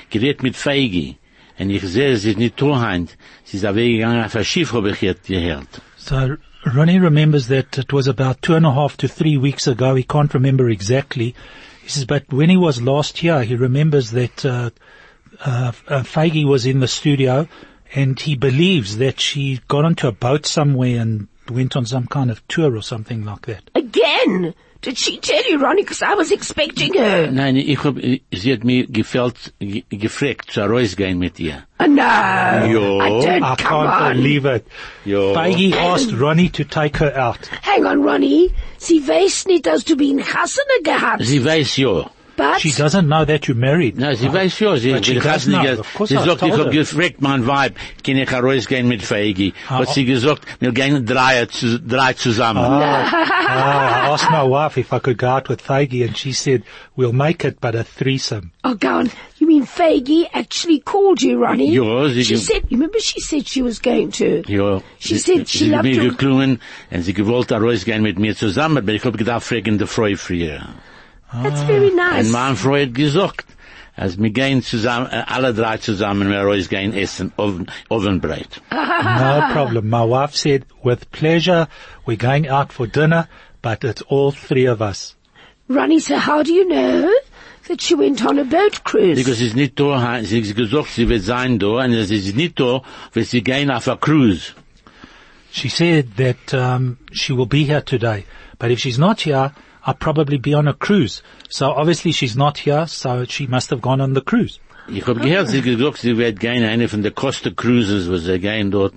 geredet 0.10 0.44
mit 0.44 0.56
Feigi. 0.58 1.18
Und 1.58 1.70
ich 1.70 1.84
sehe, 1.84 2.18
sie 2.18 2.32
ist 2.32 2.40
nicht 2.40 2.58
Torhand. 2.58 3.18
Sie 3.46 3.58
ist 3.58 3.64
weggegangen 3.64 4.24
auf 4.24 4.36
ein 4.36 4.44
Schiff, 4.44 4.74
habe 4.74 4.92
ich 4.92 5.02
jetzt 5.02 5.28
gehört. 5.28 5.82
So 5.96 6.36
Ronnie 6.66 7.00
remembers 7.00 7.48
that 7.48 7.78
it 7.78 7.94
was 7.94 8.08
about 8.08 8.42
two 8.42 8.56
and 8.56 8.66
a 8.66 8.72
half 8.72 8.98
to 8.98 9.08
three 9.08 9.38
weeks 9.38 9.68
ago. 9.68 9.96
He 9.96 10.04
can't 10.04 10.34
remember 10.34 10.70
exactly. 10.70 11.34
He 11.84 11.90
says, 11.90 12.06
but 12.06 12.32
when 12.32 12.50
he 12.50 12.58
was 12.58 12.82
last 12.82 13.18
here, 13.20 13.44
he 13.44 13.56
remembers 13.56 14.12
that 14.12 14.46
uh, 14.46 14.70
uh, 15.46 15.72
uh, 15.88 16.04
Feige 16.04 16.46
was 16.46 16.66
in 16.66 16.80
the 16.80 16.88
studio, 16.88 17.48
and 17.94 18.20
he 18.20 18.36
believes 18.36 18.98
that 18.98 19.20
she 19.20 19.60
got 19.68 19.86
onto 19.86 20.08
a 20.08 20.12
boat 20.12 20.46
somewhere 20.46 21.00
and 21.02 21.28
went 21.50 21.76
on 21.76 21.86
some 21.86 22.08
kind 22.08 22.32
of 22.32 22.46
tour 22.48 22.76
or 22.76 22.82
something 22.82 23.26
like 23.26 23.46
that. 23.48 23.70
Again? 23.76 24.54
Did 24.82 24.98
she 24.98 25.20
tell 25.20 25.48
you, 25.48 25.60
Ronnie? 25.60 25.84
Because 25.84 26.02
I 26.02 26.16
was 26.16 26.32
expecting 26.32 26.96
her. 26.96 27.30
Nein, 27.30 27.56
ich 27.56 27.78
hab, 27.84 27.98
sie 28.34 28.52
hat 28.52 28.64
mir 28.64 28.88
gefällt, 28.88 29.54
gefragt, 29.60 30.52
zu 30.52 30.62
rausgehen 30.62 31.20
mit 31.20 31.40
ihr. 31.40 31.68
Oh, 31.80 31.86
no. 31.86 32.02
Jo. 32.72 33.00
I 33.00 33.10
don't, 33.10 33.44
I 33.44 33.56
come 33.58 33.58
can't 33.58 34.02
on. 34.02 34.16
believe 34.16 34.46
it. 34.46 34.66
Jo. 35.06 35.36
Feige 35.36 35.74
asked 35.74 36.12
Ronnie 36.20 36.50
to 36.50 36.64
take 36.64 36.98
her 36.98 37.16
out. 37.16 37.46
Hang 37.62 37.86
on, 37.86 38.02
Ronnie. 38.02 38.54
Sie 38.80 39.08
weiß 39.08 39.46
nicht, 39.46 39.68
dass 39.68 39.84
du 39.84 39.96
bin 39.96 40.20
Chassene 40.20 40.82
gehabt. 40.84 41.26
Sie 41.26 41.46
weiß 41.46 41.78
ja. 41.78 42.10
But 42.42 42.60
She 42.60 42.72
doesn't 42.72 43.08
know 43.08 43.24
that 43.26 43.48
you're 43.48 43.56
married. 43.56 43.98
Na, 44.00 44.16
sie 44.16 44.30
weiß 44.34 44.60
ja, 44.60 44.76
sie, 44.78 44.94
But 44.94 45.06
she 45.06 45.14
sie 45.14 45.20
does 45.20 45.46
nicht 45.48 45.62
know. 45.62 45.80
Of 45.80 45.94
course 45.94 46.10
sie 46.10 46.18
I 46.18 46.26
sagt, 46.26 46.42
ich 46.42 46.50
told 46.50 46.60
hab 46.60 46.66
her. 46.74 46.80
gefragt, 46.82 47.22
mein 47.22 47.46
Weib, 47.46 47.76
kann 48.04 48.18
ich 48.18 48.32
rausgehen 48.34 48.88
mit 48.88 49.02
Feigi? 49.04 49.54
Ah, 49.70 49.80
Hat 49.80 49.90
sie 49.90 50.06
gesagt, 50.06 50.42
wir 50.60 50.72
gehen 50.72 51.06
drei, 51.06 51.48
drei 51.88 52.14
zusammen. 52.14 52.64
Ah, 52.64 53.06
I 54.08 54.14
asked 54.14 54.32
my 54.32 54.44
wife 54.44 54.78
if 54.80 54.92
I 54.92 55.00
could 55.00 55.18
go 55.20 55.28
out 55.28 55.50
with 55.50 55.62
Feige 55.62 56.04
and 56.08 56.18
she 56.18 56.32
said, 56.34 56.64
we'll 56.96 57.14
make 57.14 57.44
it 57.46 57.60
but 57.62 57.76
a 57.76 57.84
threesome. 57.84 58.52
Oh, 58.64 58.74
go 58.76 58.90
on. 58.90 59.12
You 59.40 59.48
mean 59.48 59.66
Faggy 59.66 60.26
actually 60.34 60.80
called 60.80 61.22
you, 61.22 61.38
Ronnie? 61.44 61.74
Ja, 61.74 62.08
sie 62.10 62.24
She 62.24 62.38
said, 62.38 62.64
you 62.70 62.78
remember 62.78 63.00
she 63.00 63.20
said 63.20 63.48
she 63.48 63.62
was 63.62 63.80
going 63.80 64.12
to? 64.14 64.44
Ja, 64.48 64.82
She 65.00 65.18
sie, 65.18 65.38
said 65.38 65.48
she 65.48 65.58
sie 65.60 65.66
hat 65.72 65.84
loved 65.84 65.86
mir 65.86 66.02
to- 66.04 66.10
geklungen 66.10 66.60
und 66.92 67.02
sie 67.04 67.14
gewollt 67.14 67.52
rausgehen 67.52 68.02
mit 68.02 68.18
mir 68.20 68.36
zusammen, 68.36 68.78
aber 68.78 68.94
ich 68.94 69.04
hab 69.06 69.18
gedacht, 69.18 69.44
fragen 69.44 69.78
die 69.78 69.86
Frau 69.88 70.08
früher. 70.16 70.62
That's 71.34 71.62
very 71.64 71.92
ah. 71.92 71.96
nice. 71.96 72.26
Und 72.26 72.32
mein 72.32 72.56
Frau 72.56 72.76
hat 72.76 72.94
gesagt, 72.94 73.46
als 73.96 74.18
wir 74.18 74.30
gehen 74.30 74.62
zusammen, 74.62 75.08
äh, 75.12 75.24
alle 75.28 75.54
drei 75.54 75.78
zusammen, 75.78 76.30
wir 76.30 76.42
rausgehen 76.42 76.94
essen, 76.94 77.32
Oven, 77.38 77.68
Ovenbreit. 77.90 78.62
Ah. 79.04 79.48
No 79.48 79.54
problem. 79.54 79.90
My 79.90 80.04
wife 80.04 80.36
said, 80.36 80.66
with 80.84 81.10
pleasure, 81.12 81.68
we're 82.06 82.18
going 82.18 82.48
out 82.48 82.72
for 82.72 82.86
dinner, 82.86 83.28
but 83.64 83.84
it's 83.84 84.04
all 84.04 84.32
three 84.32 84.68
of 84.68 84.80
us. 84.80 85.16
Ronnie, 85.68 86.00
so 86.00 86.18
how 86.18 86.44
do 86.44 86.54
you 86.54 86.68
know 86.68 87.12
that 87.68 87.82
she 87.82 87.96
went 87.96 88.24
on 88.24 88.38
a 88.38 88.44
boat 88.44 88.84
cruise? 88.84 89.18
Because 89.18 89.40
sie 89.40 89.48
not 89.48 89.56
nicht 89.56 89.80
da, 89.80 90.22
sie 90.24 90.42
hat 90.42 90.56
gesagt, 90.56 90.90
sie 90.90 91.08
wird 91.10 91.24
sein 91.24 91.58
da, 91.58 91.84
und 91.84 91.94
sie 92.06 92.16
ist 92.16 92.36
nicht 92.36 92.60
da, 92.60 92.82
weil 93.14 93.24
sie 93.24 93.42
gehen 93.42 93.72
auf 93.72 93.88
a 93.88 93.96
cruise. 93.96 94.54
She 95.52 95.70
said 95.70 96.16
that 96.18 96.54
um, 96.54 96.98
she 97.12 97.34
will 97.34 97.48
be 97.48 97.64
here 97.64 97.82
today, 97.82 98.26
but 98.60 98.72
if 98.72 98.80
she's 98.80 99.00
not 99.00 99.22
here, 99.22 99.52
I'll 99.86 99.96
probably 99.96 100.38
be 100.38 100.54
on 100.54 100.68
a 100.68 100.74
cruise. 100.74 101.24
So 101.50 101.72
obviously 101.72 102.12
she's 102.12 102.36
not 102.36 102.60
here, 102.60 102.88
so 102.88 103.26
she 103.26 103.48
must 103.48 103.70
have 103.72 103.82
gone 103.82 104.02
on 104.02 104.14
the 104.14 104.22
cruise. 104.22 104.60
Ich 104.88 105.06
hab 105.06 105.22
gehört, 105.22 105.48
sie 105.48 105.62
gesagt, 105.62 106.00
sie 106.00 106.18
wird 106.18 106.40
gehen, 106.40 106.64
eine 106.64 106.88
von 106.88 107.04
der 107.04 107.12
Costa 107.12 107.52
Cruises, 107.52 108.10
wo 108.10 108.18
sie 108.18 108.40
gehen 108.40 108.72
dort, 108.72 108.96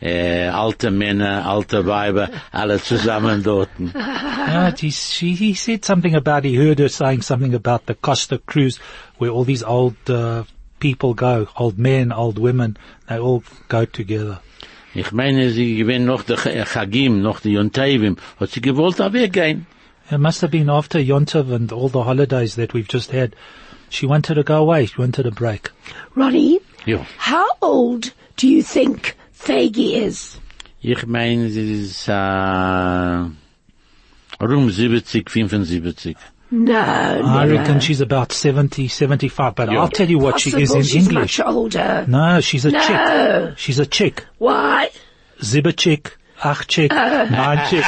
äh, 0.00 0.46
alte 0.46 0.90
Männer, 0.90 1.46
alte 1.46 1.86
Weiber, 1.86 2.28
alle 2.52 2.80
zusammen 2.80 3.42
dort. 3.42 3.70
Uh, 3.80 4.70
he, 4.78 4.90
she, 4.90 5.34
he 5.34 5.54
said 5.54 5.84
something 5.84 6.14
about, 6.14 6.44
he 6.44 6.54
heard 6.54 6.78
her 6.78 6.88
saying 6.88 7.22
something 7.22 7.54
about 7.54 7.86
the 7.86 7.94
Costa 7.94 8.38
cruise, 8.38 8.78
where 9.18 9.30
all 9.30 9.44
these 9.44 9.64
old 9.64 9.96
uh, 10.08 10.44
people 10.78 11.14
go, 11.14 11.48
old 11.56 11.78
men, 11.78 12.12
old 12.12 12.38
women, 12.38 12.76
they 13.08 13.18
all 13.18 13.42
go 13.68 13.86
together. 13.86 14.40
Ich 14.94 15.10
meine, 15.10 15.50
sie 15.50 15.76
gewinnt 15.76 16.06
noch 16.06 16.22
die 16.22 16.36
Chagim, 16.36 17.20
noch 17.20 17.40
die 17.40 17.52
Yontevim, 17.52 18.16
hat 18.38 18.50
sie 18.50 18.60
gewollt 18.60 19.00
da 19.00 19.12
weggehen. 19.12 19.66
It 20.10 20.18
must 20.18 20.40
have 20.42 20.50
been 20.50 20.68
after 20.70 20.98
Yontov 20.98 21.50
and 21.52 21.72
all 21.72 21.88
the 21.88 22.02
holidays 22.02 22.56
that 22.56 22.72
we've 22.74 22.88
just 22.88 23.10
had. 23.10 23.34
She 23.88 24.06
wanted 24.06 24.34
to 24.34 24.42
go 24.42 24.60
away. 24.60 24.86
She 24.86 24.96
wanted 24.98 25.26
a 25.26 25.30
break. 25.30 25.70
Ronnie, 26.14 26.60
Ja. 26.84 27.04
how 27.16 27.48
old 27.62 28.12
do 28.36 28.46
you 28.48 28.62
think 28.62 29.16
Faggy 29.32 29.94
is? 29.94 30.38
Ich 30.82 31.06
meine, 31.06 31.48
sie 31.48 31.80
ist, 31.82 32.08
äh, 32.08 33.30
rum 34.40 34.70
70, 34.70 35.24
75. 35.30 36.16
No, 36.50 36.74
I 36.78 37.46
never. 37.46 37.54
reckon 37.58 37.80
she's 37.80 38.00
about 38.02 38.30
70, 38.32 38.86
75, 38.88 39.54
but 39.54 39.70
Yeah. 39.72 39.80
I'll 39.80 39.88
tell 39.88 40.08
you 40.08 40.18
what 40.18 40.38
she 40.38 40.50
is 40.50 40.54
Possible 40.70 40.76
in 40.76 40.82
she's 40.84 41.08
English. 41.08 41.38
much 41.38 41.46
older. 41.46 42.04
No, 42.06 42.40
she's 42.40 42.64
a 42.66 42.70
No. 42.70 42.80
chick. 42.86 43.58
She's 43.58 43.78
a 43.78 43.86
chick. 43.86 44.24
Why? 44.38 44.90
Zibber 45.40 45.74
chick, 45.76 46.16
ach 46.44 46.66
chick, 46.68 46.92
Uh. 46.92 47.24
nine 47.30 47.66
chick. 47.68 47.84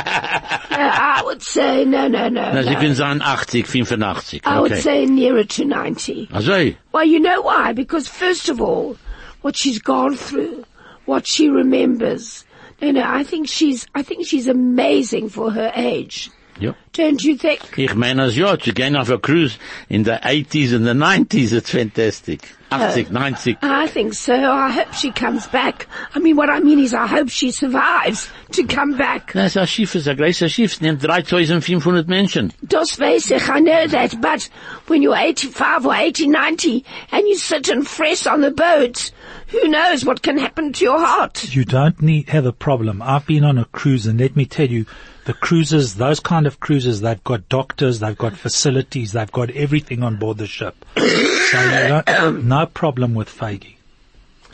Yeah, 0.70 0.96
I 1.18 1.22
would 1.24 1.42
say 1.42 1.84
no, 1.84 2.08
no, 2.08 2.28
no. 2.28 2.52
Na, 2.52 2.62
sie 2.62 2.70
no. 2.74 2.80
können 2.80 2.94
sagen 2.94 3.20
80, 3.22 3.62
85. 3.62 4.40
I 4.44 4.60
would 4.60 4.72
Okay. 4.72 4.80
say 4.80 5.06
nearer 5.06 5.44
to 5.44 5.64
90. 5.64 6.28
Also, 6.32 6.74
Well, 6.92 7.04
you 7.04 7.20
know 7.20 7.40
why? 7.42 7.72
Because 7.72 8.08
first 8.08 8.48
of 8.48 8.60
all, 8.60 8.96
what 9.42 9.56
she's 9.56 9.78
gone 9.78 10.16
through, 10.16 10.64
what 11.06 11.26
she 11.26 11.48
remembers. 11.48 12.44
No, 12.82 12.90
no, 12.90 13.02
I 13.06 13.22
think 13.24 13.48
she's, 13.48 13.86
I 13.94 14.02
think 14.02 14.26
she's 14.26 14.48
amazing 14.48 15.28
for 15.30 15.50
her 15.50 15.72
age. 15.74 16.30
Ja. 16.60 16.74
Don't 16.96 17.22
you 17.22 17.36
think? 17.36 17.60
Ich 17.76 17.94
meine, 17.94 18.22
als 18.22 18.36
ja, 18.36 18.58
zu 18.58 18.72
gehen 18.72 18.96
auf 18.96 19.10
a 19.10 19.18
cruise 19.18 19.58
in 19.88 20.04
the 20.04 20.12
80s 20.12 20.74
and 20.74 20.86
the 20.86 20.92
90s, 20.92 21.52
it's 21.52 21.70
fantastic. 21.70 22.40
80, 22.70 23.10
uh, 23.10 23.12
90. 23.12 23.58
I 23.62 23.86
think 23.86 24.14
so. 24.14 24.34
I 24.34 24.70
hope 24.70 24.92
she 24.92 25.12
comes 25.12 25.46
back. 25.46 25.86
I 26.14 26.18
mean, 26.18 26.36
what 26.36 26.50
I 26.50 26.58
mean 26.60 26.80
is 26.80 26.94
I 26.94 27.06
hope 27.06 27.28
she 27.28 27.52
survives 27.52 28.28
to 28.52 28.64
come 28.64 28.96
back. 28.96 29.32
Das 29.34 29.52
ist 29.52 29.56
ein 29.56 29.66
Schiff, 29.66 29.94
ist 29.94 30.08
ein 30.08 30.16
großes 30.16 30.50
Schiff, 30.50 30.72
es 30.72 30.80
nimmt 30.80 31.02
3500 31.02 32.08
Menschen. 32.08 32.52
Das 32.62 32.98
weiß 32.98 33.30
ich, 33.30 33.48
I 33.48 33.60
know 33.60 33.86
that, 33.88 34.20
but 34.20 34.48
when 34.88 35.02
you're 35.02 35.16
85 35.16 35.84
or 35.84 35.94
80, 35.94 36.26
90, 36.26 36.84
and 37.12 37.22
you 37.28 37.36
sit 37.36 37.68
and 37.68 37.86
fresh 37.86 38.26
on 38.26 38.40
the 38.40 38.50
boat, 38.50 39.12
who 39.48 39.68
knows 39.68 40.04
what 40.04 40.22
can 40.22 40.38
happen 40.38 40.72
to 40.72 40.84
your 40.84 40.98
heart? 40.98 41.54
You 41.54 41.64
don't 41.64 42.02
need 42.02 42.30
have 42.30 42.46
a 42.46 42.52
problem. 42.52 43.00
I've 43.00 43.26
been 43.26 43.44
on 43.44 43.58
a 43.58 43.64
cruise 43.66 44.06
and 44.06 44.18
let 44.18 44.34
me 44.34 44.44
tell 44.44 44.68
you, 44.68 44.86
the 45.26 45.34
cruises, 45.34 45.96
those 45.96 46.20
kind 46.20 46.46
of 46.46 46.60
cruises, 46.60 47.00
they've 47.00 47.22
got 47.24 47.48
doctors, 47.48 47.98
they've 47.98 48.16
got 48.16 48.36
facilities, 48.36 49.12
they've 49.12 49.32
got 49.32 49.50
everything 49.50 50.02
on 50.02 50.16
board 50.16 50.38
the 50.38 50.46
ship. 50.46 50.84
so 50.96 51.02
you 51.02 52.02
don't, 52.06 52.44
no 52.44 52.66
problem 52.66 53.14
with 53.14 53.28
Faggy. 53.28 53.74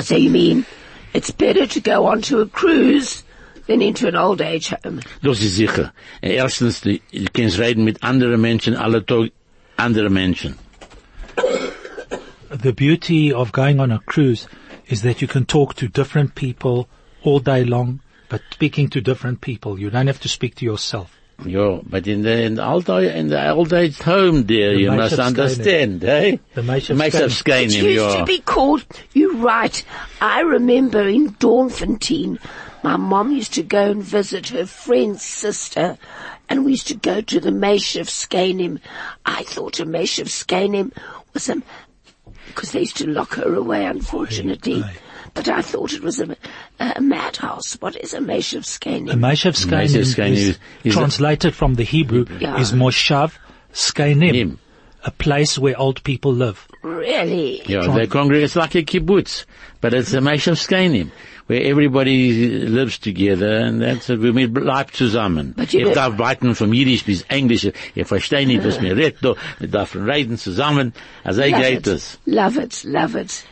So 0.00 0.16
you 0.16 0.30
mean 0.30 0.64
it's 1.12 1.30
better 1.30 1.66
to 1.66 1.80
go 1.80 2.06
onto 2.06 2.40
a 2.40 2.46
cruise 2.46 3.22
than 3.66 3.82
into 3.82 4.08
an 4.08 4.16
old 4.16 4.40
age 4.40 4.68
home? 4.68 5.02
Das 5.22 5.42
ist 5.42 5.56
sicher. 5.56 5.92
Erstens, 6.22 6.80
du 6.80 6.98
du 7.12 7.26
kannst 7.32 7.58
reden 7.58 7.84
mit 7.84 8.02
anderen 8.02 8.40
Menschen, 8.40 8.74
alle 8.74 9.04
Tag 9.04 9.30
andere 9.76 10.08
Menschen. 10.08 10.58
The 12.50 12.72
beauty 12.72 13.32
of 13.32 13.52
going 13.52 13.78
on 13.78 13.92
a 13.92 13.98
cruise 13.98 14.46
is 14.88 15.02
that 15.02 15.20
you 15.20 15.28
can 15.28 15.44
talk 15.44 15.74
to 15.76 15.88
different 15.88 16.34
people 16.34 16.88
all 17.22 17.40
day 17.40 17.64
long, 17.64 18.00
but 18.32 18.40
speaking 18.50 18.88
to 18.88 19.02
different 19.02 19.42
people. 19.42 19.78
You 19.78 19.90
don't 19.90 20.06
have 20.06 20.20
to 20.20 20.28
speak 20.28 20.54
to 20.56 20.64
yourself. 20.64 21.14
Ja, 21.44 21.80
but 21.82 22.06
in 22.06 22.22
the, 22.22 22.42
in 22.44 22.54
the 22.54 22.66
old, 22.66 22.88
in 22.88 23.28
the 23.28 23.50
old 23.50 23.74
age 23.74 23.98
home 23.98 24.44
dear, 24.44 24.72
The 24.72 24.80
you 24.80 24.90
must 24.92 25.18
understand, 25.18 26.02
eh? 26.02 26.38
The 26.54 26.62
Meishevskeinim. 26.62 27.10
Meishevskeinim, 27.10 27.64
It 27.66 27.82
used 27.82 27.96
ja. 27.96 28.18
to 28.20 28.24
be 28.24 28.38
called, 28.38 28.86
you're 29.12 29.36
right, 29.36 29.84
I 30.22 30.40
remember 30.40 31.06
in 31.06 31.34
Doornfontein, 31.34 32.38
my 32.82 32.96
mom 32.96 33.32
used 33.32 33.52
to 33.54 33.62
go 33.62 33.90
and 33.90 34.02
visit 34.02 34.48
her 34.48 34.64
friend's 34.64 35.22
sister, 35.22 35.98
and 36.48 36.64
we 36.64 36.70
used 36.70 36.88
to 36.88 36.94
go 36.94 37.20
to 37.20 37.38
the 37.38 37.50
Meshav 37.50 38.08
Skanim. 38.08 38.80
I 39.26 39.42
thought 39.42 39.78
a 39.78 39.84
Meshav 39.84 40.28
Skanim 40.28 40.96
was 41.34 41.50
a, 41.50 41.60
because 42.46 42.72
they 42.72 42.80
used 42.80 42.96
to 42.96 43.08
lock 43.08 43.34
her 43.34 43.54
away, 43.54 43.84
unfortunately. 43.84 44.82
Aye, 44.82 44.86
aye. 44.86 45.11
But 45.34 45.48
I 45.48 45.62
thought 45.62 45.92
it 45.94 46.02
was 46.02 46.20
a, 46.20 46.36
a 46.78 47.00
madhouse. 47.00 47.74
What 47.80 47.96
is 47.96 48.12
a 48.12 48.18
Meshav 48.18 48.64
Skanim? 48.64 49.10
A 49.12 49.14
Meshav 49.16 49.52
Meshav 49.56 49.66
Skainim 49.66 50.04
Skainim 50.14 50.32
is, 50.32 50.48
is- 50.48 50.58
is 50.84 50.94
a- 50.94 50.98
translated 50.98 51.54
from 51.54 51.74
the 51.74 51.84
Hebrew 51.84 52.26
Yeah. 52.38 52.58
is 52.60 52.72
Moshav 52.72 53.32
Skainim, 53.72 54.32
Nim. 54.32 54.58
a 55.04 55.10
place 55.10 55.58
where 55.58 55.78
old 55.78 56.02
people 56.04 56.32
live. 56.34 56.66
really? 56.82 57.62
Yeah, 57.66 57.86
they 57.94 58.06
congregate, 58.06 58.44
it's 58.44 58.56
like 58.56 58.74
a 58.74 58.82
kibbutz, 58.82 59.46
but 59.80 59.94
it's 59.94 60.12
a 60.12 60.18
Meishevskeinim, 60.18 61.10
where 61.46 61.62
everybody 61.62 62.58
lives 62.66 62.98
together 62.98 63.56
and 63.56 63.80
that's 63.80 64.10
a, 64.10 64.16
wir 64.16 64.48
bleibt 64.48 64.92
zusammen. 64.94 65.54
But 65.56 65.72
you 65.72 65.80
Ich 65.80 65.86
know- 65.86 65.94
darf 65.94 66.18
weiten 66.18 66.54
vom 66.54 66.72
Jiddisch 66.74 67.04
bis 67.04 67.22
Englisch, 67.30 67.64
ich 67.94 68.06
verstehe 68.06 68.46
nicht, 68.46 68.64
was 68.64 68.80
mir 68.80 68.94
redet, 68.96 69.16
da, 69.22 69.34
wir 69.60 69.68
dürfen 69.68 70.04
reden 70.04 70.36
zusammen, 70.36 70.92
also 71.24 71.40
Love 71.40 71.50
geht 71.62 71.78
it. 71.78 71.86
es. 71.86 72.18
Love 72.26 72.60
it, 72.60 72.84
love 72.84 73.16
it. 73.18 73.44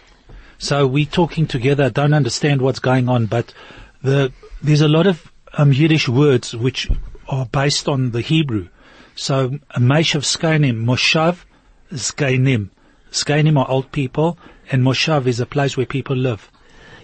So 0.61 0.87
we're 0.87 1.07
talking 1.07 1.47
together, 1.47 1.89
don't 1.89 2.13
understand 2.13 2.61
what's 2.61 2.81
going 2.81 3.09
on, 3.09 3.25
but 3.25 3.55
the, 4.03 4.31
there's 4.63 4.83
a 4.83 4.89
lot 4.89 5.07
of 5.07 5.33
um, 5.55 5.73
Yiddish 5.73 6.07
words 6.07 6.55
which 6.55 6.87
are 7.31 7.47
based 7.47 7.89
on 7.89 8.11
the 8.11 8.21
Hebrew. 8.21 8.69
So 9.15 9.53
Meshav 9.79 10.23
Skainim, 10.23 10.85
Moshav 10.85 11.45
Skainim. 11.91 12.69
Skainim 13.11 13.59
are 13.59 13.71
old 13.71 13.91
people 13.91 14.37
and 14.71 14.83
Moshav 14.83 15.27
is 15.27 15.41
a 15.41 15.47
place 15.47 15.79
where 15.79 15.87
people 15.87 16.15
live. 16.15 16.51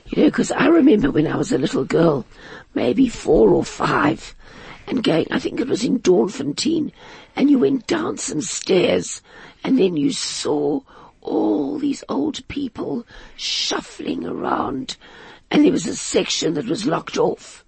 You 0.09 0.25
know, 0.25 0.29
because 0.29 0.53
I 0.53 0.67
remember 0.67 1.11
when 1.11 1.27
I 1.27 1.37
was 1.37 1.51
a 1.51 1.57
little 1.57 1.85
girl, 1.87 2.27
maybe 2.75 3.09
four 3.09 3.49
or 3.49 3.65
five, 3.65 4.35
and 4.87 5.03
going, 5.03 5.29
I 5.31 5.39
think 5.39 5.61
it 5.61 5.67
was 5.67 5.83
in 5.83 6.01
Doornfontein, 6.01 6.93
and 7.35 7.51
you 7.51 7.59
went 7.59 7.87
down 7.87 8.19
some 8.19 8.43
stairs, 8.43 9.23
and 9.65 9.79
then 9.79 9.97
you 9.97 10.13
saw 10.13 10.83
all 11.27 11.79
these 11.79 12.05
old 12.09 12.47
people 12.49 13.05
shuffling 13.37 14.25
around, 14.27 14.97
and 15.51 15.65
there 15.65 15.73
was 15.73 15.87
a 15.87 15.97
section 15.97 16.55
that 16.55 16.67
was 16.67 16.87
locked 16.87 17.19
off, 17.19 17.65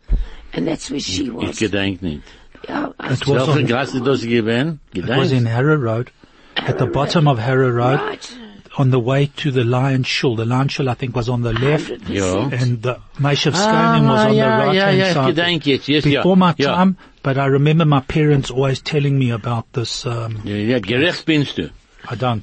and 0.53 0.67
that's 0.67 0.91
where 0.91 1.01
she 1.01 1.25
Ich 1.27 1.33
was. 1.33 1.59
gedenk 1.59 2.01
nicht. 2.03 2.23
Yeah, 2.69 2.89
It 3.01 3.27
was 3.27 3.27
Welche 3.27 3.51
on- 3.61 3.67
Gasse 3.67 4.01
das? 4.05 4.23
It 4.25 5.07
was 5.07 5.33
in 5.33 5.47
Harrow 5.47 5.77
Road, 5.77 6.11
at 6.57 6.79
the 6.79 6.87
bottom 6.87 7.29
of 7.29 7.39
Harrow 7.39 7.71
Road, 7.71 8.01
right. 8.01 8.37
on 8.77 8.91
the 8.91 8.99
way 8.99 9.27
to 9.37 9.51
the 9.51 9.65
Lion 9.65 10.03
Shul. 10.05 10.37
The 10.37 10.45
Lion 10.45 10.69
Shul, 10.69 10.89
I 10.89 10.95
think, 10.95 11.15
was 11.15 11.29
on 11.29 11.43
the 11.43 11.53
left, 11.53 11.89
100%. 11.91 12.53
And 12.61 12.83
the 12.83 12.97
Meshav 13.19 13.53
Skainim 13.55 14.09
was 14.09 14.21
Ah, 14.21 14.29
on 14.29 14.35
ja, 14.37 14.45
the 14.61 14.67
right 14.67 14.75
ja, 14.77 14.85
hand 14.87 14.99
ja, 14.99 15.13
side. 15.15 15.35
gedenk 15.35 15.67
jetzt, 15.67 15.89
yes, 15.89 16.05
ja. 16.05 16.21
Before 16.21 16.37
my 16.37 16.55
ja. 16.59 16.75
time, 16.77 16.97
but 17.23 17.37
I 17.39 17.47
remember 17.47 17.85
my 17.85 18.01
parents 18.01 18.51
always 18.51 18.81
telling 18.83 19.19
me 19.19 19.31
about 19.31 19.65
this. 19.73 20.05
Um, 20.05 20.41
Ja, 20.45 20.55
ja, 20.57 20.79
gerecht 20.81 21.25
binst 21.27 21.57
du. 21.59 21.71
I 22.11 22.15
don't. 22.17 22.43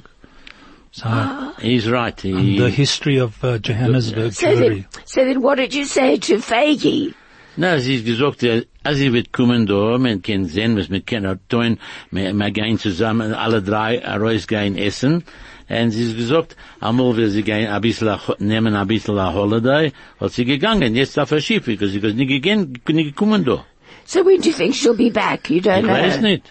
So 0.98 1.08
He's 1.60 1.90
right. 1.90 2.18
He, 2.18 2.56
the 2.58 2.70
history 2.70 3.18
of 3.18 3.32
uh, 3.44 3.58
Johannesburg 3.58 4.32
So 4.32 4.54
then, 4.56 4.86
so 5.04 5.24
then 5.26 5.42
what 5.42 5.56
did 5.58 5.74
you 5.74 5.84
say 5.84 6.16
to 6.16 6.36
Faggy? 6.38 7.12
Na, 7.58 7.78
sie 7.78 7.96
ist 7.96 8.04
gesagt, 8.06 8.42
ja, 8.42 8.60
als 8.82 8.96
sie 8.98 9.12
wird 9.12 9.30
kommen 9.32 9.66
da, 9.66 9.98
man 9.98 10.22
kann 10.22 10.46
sehen, 10.46 10.74
was 10.76 10.88
man 10.88 11.04
kann 11.04 11.38
tun, 11.48 11.78
wir, 12.10 12.32
wir 12.32 12.50
gehen 12.50 12.78
zusammen, 12.78 13.32
alle 13.34 13.62
drei 13.62 13.98
rausgehen 14.04 14.76
essen. 14.78 15.24
Und 15.68 15.90
sie 15.90 16.04
ist 16.04 16.16
gesagt, 16.16 16.56
einmal 16.80 17.14
will 17.16 17.28
sie 17.28 17.42
gehen 17.42 17.66
ein 17.68 17.80
bisschen, 17.82 18.08
a- 18.08 18.20
nehmen 18.38 18.74
ein 18.74 18.86
bisschen 18.86 19.18
a 19.18 19.32
Holiday, 19.34 19.92
hat 20.20 20.32
sie 20.32 20.44
gegangen, 20.46 20.94
jetzt 20.94 21.18
auf 21.18 21.32
ein 21.32 21.40
Schiff, 21.42 21.64
because 21.66 21.92
sie 21.92 21.98
ist 21.98 22.16
nicht 22.16 22.28
gegangen, 22.28 22.74
nicht 22.88 23.06
gekommen 23.06 23.44
da. 23.44 23.64
So 24.04 24.24
when 24.24 24.40
do 24.40 24.48
you 24.48 24.54
think 24.54 24.74
she'll 24.74 24.94
be 24.96 25.10
back? 25.10 25.50
You 25.50 25.60
don't 25.60 25.78
Ich 25.80 25.84
know. 25.84 25.92
weiß 25.94 26.20
nicht. 26.20 26.42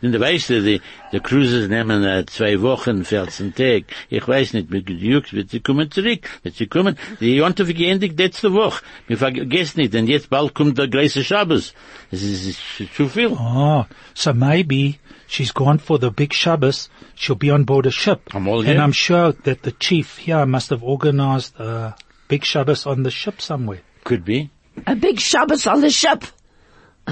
Und 0.00 0.12
du 0.12 0.20
weißt, 0.20 0.50
die, 0.50 0.80
die 1.12 1.20
Cruises 1.20 1.68
nehmen 1.68 2.04
äh, 2.04 2.24
zwei 2.26 2.60
Wochen, 2.62 3.04
14 3.04 3.54
Tage. 3.54 3.84
Ich 4.08 4.26
weiß 4.28 4.52
nicht, 4.52 4.70
mit 4.70 4.88
Jux 4.88 5.32
wird 5.32 5.50
sie 5.50 5.60
kommen 5.60 5.90
zurück. 5.90 6.28
Wird 6.44 6.54
sie 6.54 6.66
kommen. 6.68 6.96
Die 7.20 7.34
Jonte 7.34 7.66
wird 7.66 7.78
geendigt 7.78 8.18
letzte 8.18 8.52
Woche. 8.52 8.82
Wir 9.08 9.18
vergessen 9.18 9.80
nicht, 9.80 9.94
denn 9.94 10.06
jetzt 10.06 10.30
bald 10.30 10.54
kommt 10.54 10.78
der 10.78 10.86
große 10.88 11.24
Shabbos. 11.24 11.74
Es 12.12 12.22
ist, 12.22 12.46
es 12.46 12.80
ist 12.80 12.94
zu 12.94 13.08
viel. 13.08 13.28
Oh, 13.28 13.84
so 14.14 14.32
maybe 14.32 14.98
she's 15.26 15.52
gone 15.52 15.78
for 15.80 15.98
the 16.00 16.10
big 16.10 16.32
Shabbos. 16.32 16.88
She'll 17.16 17.34
be 17.36 17.52
on 17.52 17.64
board 17.64 17.86
a 17.86 17.90
ship. 17.90 18.20
Amal, 18.32 18.60
and 18.60 18.68
yeah. 18.68 18.84
I'm 18.84 18.92
sure 18.92 19.32
that 19.44 19.62
the 19.62 19.72
chief 19.72 20.18
here 20.18 20.46
must 20.46 20.70
have 20.70 20.84
organized 20.84 21.58
a 21.58 21.96
big 22.28 22.44
Shabbos 22.44 22.86
on 22.86 23.02
the 23.02 23.10
ship 23.10 23.40
somewhere. 23.40 23.80
Could 24.04 24.24
be. 24.24 24.50
A 24.86 24.94
big 24.94 25.18
Shabbos 25.18 25.66
on 25.66 25.80
the 25.80 25.90
ship. 25.90 26.22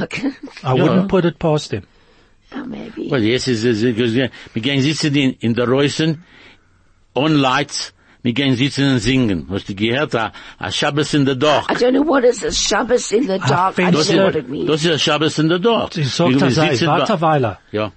Okay. 0.01 0.31
I 0.63 0.75
Yeah. 0.75 0.83
wouldn't 0.83 1.09
put 1.09 1.25
it 1.25 1.39
past 1.41 1.73
him. 1.73 1.83
Oh, 2.57 2.65
maybe. 2.65 3.11
Well, 3.11 3.23
yes, 3.23 3.49
es 3.49 3.65
ist, 3.65 3.83
es 3.83 3.99
ist, 3.99 4.15
wir 4.15 4.63
gehen 4.63 4.81
sitzen 4.81 5.15
in, 5.15 5.37
in 5.41 5.55
der 5.55 5.67
Reusen, 5.69 6.25
on 7.15 7.35
lights, 7.35 7.93
wir 8.23 8.33
gehen 8.33 8.57
sitzen 8.57 8.93
und 8.93 8.99
singen. 9.01 9.47
Hast 9.51 9.69
du 9.69 9.75
gehört? 9.75 10.15
A, 10.15 10.33
a 10.59 10.71
Shabbos 10.71 11.15
in 11.15 11.27
the 11.27 11.37
dark. 11.37 11.71
I 11.71 11.75
don't 11.75 11.93
know 11.93 12.03
what 12.03 12.25
is 12.25 12.43
a 12.43 12.51
Shabbos 12.51 13.13
in 13.13 13.27
the 13.27 13.39
ah, 13.43 13.49
dark. 13.49 13.79
I 13.79 13.91
think 13.91 13.97
don't 13.97 14.17
know 14.17 14.25
what 14.27 14.37
it 14.37 14.49
means. 14.49 14.67
Das 14.67 14.85
ist 14.85 14.91
a 14.91 14.99
Shabbos 14.99 15.39
in 15.39 15.49
the 15.49 15.59
dark. 15.59 15.93
Sie 15.93 16.05
sagt 16.05 16.31
Wir 16.31 16.39
das 16.39 16.55
sei 16.55 16.67
er 16.67 16.77
sitzen 16.77 16.89
Warteweiler. 16.89 17.59
Ja. 17.73 17.93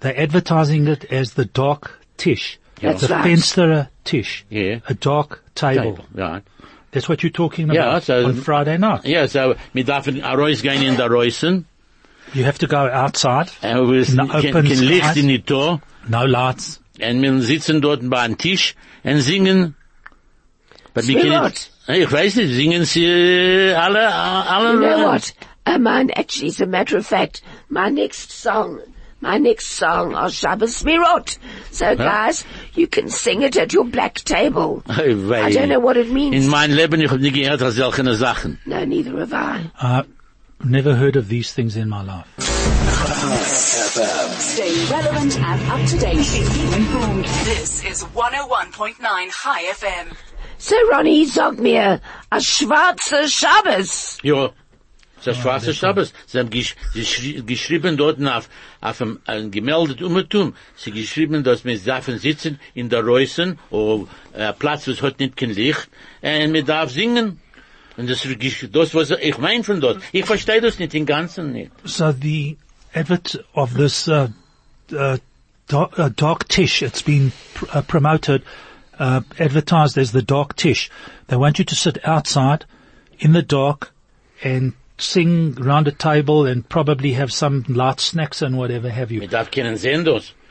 They're 0.00 0.18
advertising 0.18 0.86
it 0.86 1.10
as 1.12 1.34
the 1.34 1.44
dark 1.46 1.98
tish. 2.16 2.58
That's 2.80 3.00
the 3.00 3.08
right. 3.08 3.24
Fensterer 3.24 3.88
tish. 4.04 4.44
Yeah. 4.50 4.80
A 4.88 4.94
dark 4.94 5.42
table. 5.54 5.96
Table. 5.96 6.04
Right. 6.14 6.42
That's 6.92 7.08
what 7.08 7.22
you're 7.22 7.30
talking 7.30 7.70
Yeah, 7.70 7.88
about 7.88 8.04
so- 8.04 8.24
on 8.24 8.34
Friday 8.36 8.78
night. 8.78 9.04
Ja, 9.04 9.26
so, 9.26 9.54
wir 9.74 9.84
dürfen 9.84 10.22
Arois 10.22 10.62
gehen 10.62 10.82
in 10.82 10.96
der 10.96 11.10
Reusen, 11.10 11.66
You 12.34 12.44
have 12.44 12.58
to 12.58 12.66
go 12.66 12.76
outside, 12.88 13.50
und 13.62 13.90
wir 13.90 13.98
In 14.00 14.04
the 14.04 14.16
kein, 14.16 14.30
open 14.30 14.52
kein 14.68 14.78
Licht 14.78 15.04
skies. 15.04 15.22
in 15.22 15.28
die 15.28 15.40
Tor, 15.42 15.80
no 16.08 16.24
lights. 16.26 16.80
und 17.00 17.22
wir 17.22 17.40
sitzen 17.42 17.80
dort 17.80 18.08
bei 18.10 18.20
einem 18.20 18.36
Tisch 18.38 18.74
und 19.04 19.20
singen. 19.20 19.74
But 20.94 21.06
wir 21.08 21.20
können- 21.20 21.32
Smirot. 21.32 21.70
ich 21.88 22.10
weiß 22.12 22.36
nicht, 22.36 22.54
singen 22.54 22.84
sie 22.84 23.04
äh, 23.04 23.74
alle, 23.74 24.12
alle, 24.14 24.72
You 24.74 24.78
know 24.80 25.12
what? 25.12 25.32
Uh, 25.68 25.78
mine, 25.78 26.10
actually, 26.16 26.48
as 26.48 26.60
a 26.60 26.66
matter 26.66 26.96
of 26.98 27.06
fact, 27.06 27.42
my 27.68 27.90
next 27.90 28.30
song, 28.30 28.78
my 29.20 29.36
next 29.38 29.72
song 29.72 30.14
are 30.14 30.30
Shabbos 30.30 30.84
Mirot. 30.84 31.38
So 31.72 31.96
guys, 31.96 32.44
you 32.74 32.86
can 32.86 33.08
sing 33.10 33.42
it 33.42 33.56
at 33.56 33.72
your 33.72 33.84
black 33.84 34.14
table. 34.24 34.82
Hey. 34.88 35.12
I 35.42 35.50
don't 35.52 35.68
know 35.68 35.80
what 35.80 35.96
it 35.96 36.10
means. 36.10 36.34
In 36.36 36.48
mein 36.50 36.70
Leben, 36.72 37.00
ich 37.00 37.10
hab 37.10 37.18
nie 37.20 37.32
gehört, 37.32 37.60
dass 37.60 37.74
solche 37.74 38.14
Sachen. 38.14 38.58
no, 38.64 38.84
neither 38.84 39.18
have 39.18 39.32
I. 39.34 39.70
Uh, 39.80 40.02
never 40.64 40.94
heard 40.94 41.16
of 41.16 41.28
these 41.28 41.52
things 41.52 41.76
in 41.76 41.88
my 41.88 42.02
life. 42.02 42.26
Stay 44.38 44.86
relevant 44.90 45.38
and 45.38 45.70
up 45.70 45.88
to 45.88 45.98
date. 45.98 46.24
Keep 46.24 46.76
informed. 46.76 47.24
This 47.44 47.84
is 47.84 48.04
101.9 48.04 48.96
Chai 49.30 49.62
FM. 49.72 50.16
So 50.58 50.76
Ronnie, 50.90 51.26
sag 51.26 51.58
mir, 51.58 52.00
a 52.30 52.40
schwarzer 52.40 53.28
Shabbos. 53.28 54.18
Ja. 54.22 54.50
Das 55.24 55.38
schwarze 55.38 55.74
Schabbos. 55.74 56.12
Sie 56.26 56.38
haben 56.38 56.50
gesch 56.50 56.76
sie 56.92 57.04
schri 57.04 57.42
geschrieben 57.42 57.96
dort 57.96 58.24
auf, 58.24 58.48
auf 58.80 59.00
einem, 59.00 59.18
ein 59.24 59.46
äh, 59.46 59.50
gemeldet 59.50 60.00
Umertum. 60.00 60.54
Sie 60.76 60.92
geschrieben, 60.92 61.42
dass 61.42 61.64
wir 61.64 61.76
dürfen 61.78 62.18
sitzen 62.18 62.60
in 62.74 62.90
der 62.90 63.02
Reusen, 63.02 63.58
oder 63.70 64.06
äh, 64.34 64.52
Platz, 64.52 64.86
wo 64.86 64.92
es 64.92 65.02
hat 65.02 65.18
nicht 65.18 65.36
kein 65.36 65.50
Licht, 65.50 65.88
und 66.22 66.52
wir 66.52 66.64
darf 66.64 66.90
singen. 66.90 67.40
Und 67.96 68.10
das, 68.10 68.26
das 68.72 68.94
was 68.94 69.10
ich 69.10 69.38
mein 69.38 69.64
von 69.64 69.80
dort. 69.80 70.02
Ich 70.12 70.24
verstehe 70.26 70.60
das 70.60 70.78
nicht, 70.78 70.92
den 70.92 71.06
Ganzen 71.06 71.52
nicht. 71.52 71.70
So 71.84 72.12
the 72.12 72.56
advert 72.94 73.44
of 73.54 73.74
this 73.74 74.06
uh, 74.08 74.28
uh, 74.92 75.18
dark, 75.68 75.98
uh, 75.98 76.10
dark 76.14 76.48
tish, 76.48 76.82
it's 76.82 77.02
been 77.02 77.32
pr- 77.54 77.78
uh, 77.78 77.82
promoted, 77.82 78.42
uh, 78.98 79.22
advertised 79.38 79.96
as 79.98 80.12
the 80.12 80.22
dark 80.22 80.56
tish. 80.56 80.90
They 81.28 81.36
want 81.36 81.58
you 81.58 81.64
to 81.64 81.74
sit 81.74 81.98
outside 82.06 82.66
in 83.18 83.32
the 83.32 83.42
dark 83.42 83.92
and 84.42 84.74
sing 84.98 85.54
round 85.54 85.88
a 85.88 85.92
table 85.92 86.46
and 86.46 86.68
probably 86.68 87.12
have 87.12 87.32
some 87.32 87.64
light 87.68 88.00
snacks 88.00 88.42
and 88.42 88.56
whatever 88.56 88.90
have 88.90 89.10
you. 89.10 89.20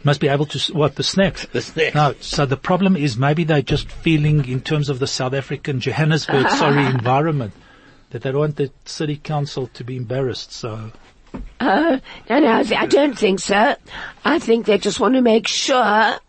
Wir 0.06 0.14
darf 0.14 0.20
keinen 0.20 0.20
sehen 0.20 0.20
das. 0.20 0.20
Must 0.20 0.20
be 0.22 0.28
able 0.30 0.46
to 0.46 0.58
s- 0.58 0.72
what 0.74 0.96
the 0.96 1.04
snacks. 1.04 1.48
The 1.52 1.62
snacks. 1.62 1.96
No, 1.96 2.14
so 2.20 2.46
the 2.46 2.58
problem 2.58 2.96
is 2.96 3.18
maybe 3.18 3.44
they're 3.44 3.62
just 3.62 3.92
feeling 3.92 4.46
in 4.48 4.62
terms 4.62 4.90
of 4.90 5.00
the 5.00 5.08
South 5.08 5.34
African 5.34 5.80
Johannesburg 5.80 6.50
sorry 6.58 6.86
environment 6.86 7.54
that 8.12 8.22
they 8.22 8.32
don't 8.32 8.40
want 8.40 8.56
the 8.58 8.70
city 8.86 9.18
council 9.18 9.68
to 9.74 9.84
be 9.84 9.96
embarrassed. 9.98 10.52
So 10.54 10.92
Uh, 11.60 12.00
no, 12.30 12.40
no, 12.40 12.64
I 12.78 12.86
don't 12.88 13.18
think 13.18 13.40
so. 13.40 13.76
I 14.24 14.40
think 14.40 14.66
they 14.68 14.78
just 14.78 15.00
want 15.00 15.16
to 15.16 15.22
make 15.22 15.48
sure 15.48 16.20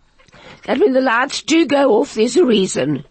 that 0.66 0.78
when 0.80 0.92
the 0.94 1.00
lights 1.00 1.42
do 1.42 1.64
go 1.66 2.00
off, 2.00 2.14
there's 2.14 2.36
a 2.36 2.44
reason. 2.44 3.04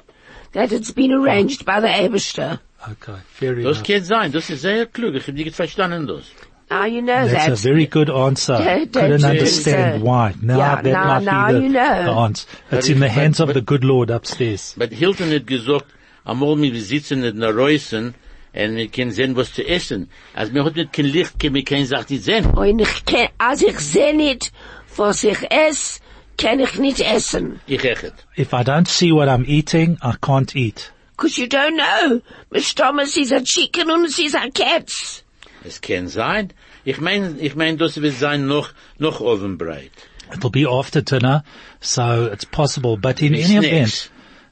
That 0.54 0.72
it's 0.72 0.92
been 0.92 1.12
arranged 1.14 1.64
by 1.66 1.80
the 1.82 1.88
Eberster. 1.88 2.60
okay, 2.90 3.20
fair 3.28 3.56
Das 3.56 3.78
enough. 3.78 3.84
kann 3.88 4.04
sein, 4.04 4.32
das 4.32 4.50
ist 4.50 4.62
sehr 4.62 4.86
klug. 4.88 5.16
Ich 5.16 5.28
hab 5.28 5.36
nicht 5.36 5.56
verstanden 5.56 6.08
das. 6.08 6.26
Now 6.70 6.86
you 6.86 7.02
know 7.02 7.28
That's 7.28 7.46
that. 7.46 7.52
a 7.52 7.56
very 7.56 7.86
good 7.86 8.10
answer. 8.10 8.58
Don't- 8.58 8.92
don't 8.92 9.04
Couldn't 9.04 9.20
you 9.22 9.26
uh, 9.28 9.30
understand 9.30 10.00
so? 10.02 10.06
why. 10.06 10.34
Now 10.42 10.58
Yeah, 10.58 10.82
that 10.82 10.92
now- 10.92 11.08
might 11.08 11.24
now 11.24 11.48
be 11.48 11.54
the, 11.54 11.62
you 11.62 11.70
know. 11.70 12.04
the 12.06 12.12
answer. 12.12 12.48
It's 12.72 12.90
in 12.90 13.00
the 13.00 13.10
hands 13.10 13.38
but- 13.38 13.50
of 13.50 13.54
the 13.54 13.62
good 13.62 13.84
Lord 13.84 14.10
upstairs. 14.10 14.74
But 14.78 14.92
Hilton 14.92 15.30
hat 15.32 15.46
gesagt, 15.46 15.86
einmal 16.26 16.58
wir 16.60 16.82
sitzen 16.82 17.24
in 17.24 17.40
der 17.40 17.54
Reusen, 17.56 18.16
und 18.58 18.76
wir 18.78 18.88
können 18.88 19.12
sehen, 19.12 19.36
was 19.36 19.54
zu 19.54 19.68
essen. 19.68 20.10
Als 20.34 20.54
wir 20.54 20.64
hat 20.64 20.76
nicht 20.78 20.94
kein 20.94 21.06
Licht, 21.06 21.38
können 21.40 21.56
wir 21.56 21.62
oh, 21.62 21.66
keine 21.66 21.86
Sache 21.86 22.06
nicht 22.14 22.24
sehen. 22.24 22.46
Und 22.46 22.80
ich 22.80 23.06
kenn, 23.06 23.28
als 23.38 23.62
ich 23.62 23.78
seh 23.80 24.14
nicht, 24.14 24.52
was 24.96 25.24
ich 25.26 25.40
ess, 25.52 26.00
kann 26.38 26.60
ich 26.62 26.80
nicht 26.80 27.02
essen. 27.02 27.60
Ich 27.68 27.84
echt. 27.84 28.14
If 28.38 28.54
I 28.54 28.64
don't 28.64 28.88
see 28.88 29.12
what 29.12 29.28
I'm 29.28 29.46
eating, 29.46 29.98
I 30.02 30.14
can't 30.22 30.56
eat. 30.56 30.92
Cause 31.18 31.38
you 31.40 31.48
don't 31.48 31.76
know. 31.78 32.22
My 32.50 32.60
Thomas 32.62 33.16
is 33.18 33.32
a 33.32 33.42
chicken 33.42 33.90
and 33.90 34.06
es 34.06 34.20
is 34.20 34.34
a 34.36 34.50
cats. 34.52 35.24
Es 35.66 35.82
kann 35.82 36.08
sein. 36.08 36.54
Ich 36.84 37.00
mein, 37.02 37.38
ich 37.40 37.56
mein, 37.56 37.78
das 37.78 38.02
wird 38.02 38.14
sein 38.16 38.48
noch, 38.48 38.70
noch. 39.00 39.22
It'll 39.22 40.50
be 40.52 40.66
after 40.68 41.02
dinner, 41.02 41.44
so 41.80 42.26
it's 42.32 42.46
possible. 42.46 42.98
But 42.98 43.22
in 43.22 43.34
any 43.36 43.58
event, 43.58 44.10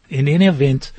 in 0.10 0.28
any 0.28 0.46
event, 0.48 0.92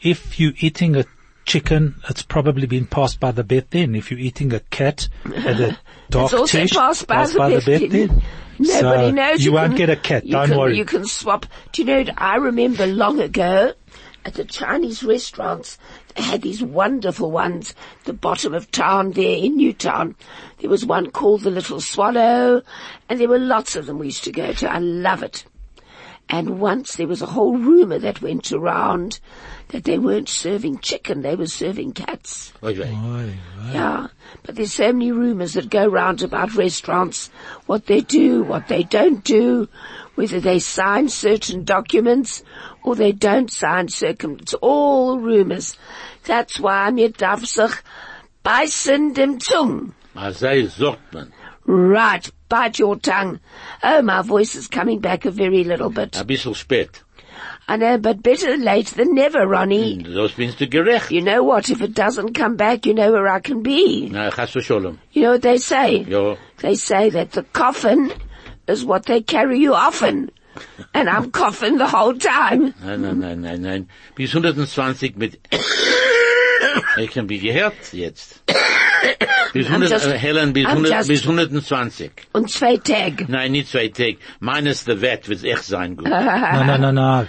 if 0.00 0.38
you're 0.38 0.54
eating 0.58 0.96
a 0.96 1.04
chicken, 1.44 1.96
it's 2.08 2.22
probably 2.22 2.66
been 2.66 2.86
passed 2.86 3.20
by 3.20 3.32
the 3.32 3.44
bed 3.44 3.66
then. 3.70 3.94
If 3.94 4.10
you're 4.10 4.20
eating 4.20 4.52
a 4.52 4.60
cat 4.60 5.08
at 5.24 5.60
a 5.60 5.78
dark 6.10 6.32
It's 6.32 6.34
also 6.34 6.58
tish, 6.58 6.72
passed 6.72 7.06
by 7.06 7.14
passed 7.16 7.32
the 7.32 7.38
by 7.38 7.48
the 7.50 7.60
bed 7.60 7.80
then. 7.90 8.08
then. 8.08 8.22
Nobody 8.58 8.80
so 8.80 9.10
knows. 9.10 9.44
You, 9.44 9.52
won't 9.52 9.68
can- 9.70 9.76
get 9.76 9.90
a 9.90 9.96
cat, 9.96 10.24
you 10.24 10.32
don't 10.32 10.48
can, 10.48 10.58
worry. 10.58 10.76
You 10.76 10.84
can 10.84 11.04
swap. 11.04 11.46
Do 11.72 11.82
you 11.82 11.86
know, 11.86 12.12
I 12.16 12.36
remember 12.36 12.86
long 12.86 13.20
ago 13.20 13.72
at 14.24 14.34
the 14.34 14.44
Chinese 14.44 15.02
restaurants, 15.02 15.78
they 16.14 16.22
had 16.22 16.42
these 16.42 16.62
wonderful 16.62 17.30
ones 17.30 17.74
the 18.04 18.12
bottom 18.12 18.54
of 18.54 18.70
town 18.70 19.12
there 19.12 19.36
in 19.36 19.56
Newtown. 19.56 20.14
There 20.58 20.70
was 20.70 20.86
one 20.86 21.10
called 21.10 21.42
the 21.42 21.50
Little 21.50 21.80
Swallow, 21.80 22.62
and 23.08 23.20
there 23.20 23.28
were 23.28 23.38
lots 23.38 23.76
of 23.76 23.86
them 23.86 23.98
we 23.98 24.06
used 24.06 24.24
to 24.24 24.32
go 24.32 24.52
to. 24.52 24.70
I 24.70 24.78
love 24.78 25.22
it. 25.22 25.44
And 26.32 26.58
once 26.58 26.96
there 26.96 27.06
was 27.06 27.20
a 27.20 27.26
whole 27.26 27.58
rumour 27.58 27.98
that 27.98 28.22
went 28.22 28.52
around 28.52 29.20
that 29.68 29.84
they 29.84 29.98
weren't 29.98 30.30
serving 30.30 30.78
chicken, 30.78 31.20
they 31.20 31.36
were 31.36 31.46
serving 31.46 31.92
cats. 31.92 32.54
Oi, 32.64 32.72
wei. 32.72 32.90
Oi, 32.90 33.34
Yeah, 33.70 34.06
but 34.42 34.54
there's 34.56 34.72
so 34.72 34.94
many 34.94 35.12
rumours 35.12 35.52
that 35.52 35.68
go 35.68 35.86
round 35.86 36.22
about 36.22 36.54
restaurants, 36.54 37.28
what 37.66 37.84
they 37.84 38.00
do, 38.00 38.44
what 38.44 38.68
they 38.68 38.82
don't 38.82 39.22
do, 39.22 39.68
whether 40.14 40.40
they 40.40 40.58
sign 40.58 41.10
certain 41.10 41.64
documents 41.64 42.42
or 42.82 42.96
they 42.96 43.12
don't 43.12 43.52
sign 43.52 43.88
certain. 43.88 44.38
It's 44.40 44.54
all 44.54 45.18
rumours. 45.18 45.76
That's 46.24 46.58
why 46.58 46.90
mir 46.92 47.10
darf 47.10 47.44
sich 47.44 47.74
beißen 48.42 49.12
dem 49.12 49.38
Zung. 49.38 49.92
Maar 50.14 50.32
zij 50.32 50.66
sagt 50.68 51.12
man. 51.12 51.30
Right, 51.64 52.32
bite 52.52 52.78
your 52.78 52.96
tongue. 52.96 53.40
Oh, 53.82 54.02
my 54.02 54.20
voice 54.20 54.54
is 54.54 54.68
coming 54.68 55.00
back 55.00 55.24
a 55.24 55.30
very 55.30 55.64
little 55.64 55.88
bit. 55.88 56.18
Ein 56.18 56.26
bisschen 56.26 56.52
spät. 56.54 57.02
I 57.66 57.76
know, 57.78 57.96
but 57.96 58.22
better 58.22 58.58
late 58.58 58.88
than 58.88 59.14
never, 59.14 59.46
Ronnie. 59.46 60.02
Das 60.02 60.32
bist 60.32 60.58
du 60.58 60.66
gerecht. 60.66 61.10
You 61.10 61.22
know 61.22 61.42
what? 61.42 61.70
If 61.70 61.80
it 61.80 61.94
doesn't 61.94 62.34
come 62.34 62.56
back, 62.56 62.84
you 62.84 62.92
know 62.92 63.10
where 63.10 63.26
I 63.26 63.40
can 63.40 63.62
be. 63.62 64.10
V'sholem. 64.12 64.98
You 65.12 65.22
know 65.22 65.32
what 65.32 65.42
they 65.42 65.56
say? 65.56 66.04
Ja. 66.04 66.36
They 66.58 66.74
say 66.74 67.08
that 67.08 67.32
the 67.32 67.42
coffin 67.42 68.12
is 68.68 68.84
what 68.84 69.06
they 69.06 69.22
carry 69.22 69.58
you 69.58 69.72
often. 69.72 70.30
And 70.92 71.08
I'm 71.08 71.30
coughing 71.30 71.78
the 71.78 71.88
whole 71.88 72.18
time. 72.18 72.74
Nein, 72.84 73.00
nein, 73.00 73.20
nein, 73.20 73.40
nein, 73.40 73.62
nein. 73.62 73.88
Bis 74.14 74.34
120 74.34 75.16
mit... 75.16 75.40
ich 76.98 77.16
hab 77.16 77.26
mich 77.28 77.40
gehört 77.40 77.94
jetzt. 77.94 78.42
Bis 79.52 79.66
I'm 79.66 79.72
100, 79.82 79.90
just- 79.90 80.06
äh, 80.06 80.18
Helen, 80.18 80.52
bis, 80.52 80.66
I'm 80.66 80.70
100, 80.76 80.92
just- 80.92 81.08
bis 81.08 81.26
120. 81.26 82.10
Und 82.32 82.50
zwei 82.50 82.76
Tag. 82.78 83.28
Nein, 83.28 83.52
nicht 83.52 83.68
zwei 83.68 83.88
Tage. 83.88 84.16
Meines 84.40 84.84
der 84.84 85.00
Wett 85.00 85.28
wird 85.28 85.44
echt 85.44 85.64
sein 85.64 85.96
gut. 85.96 86.08
No, 86.08 86.64
no, 86.64 86.78
no, 86.78 86.92
no. 86.92 87.26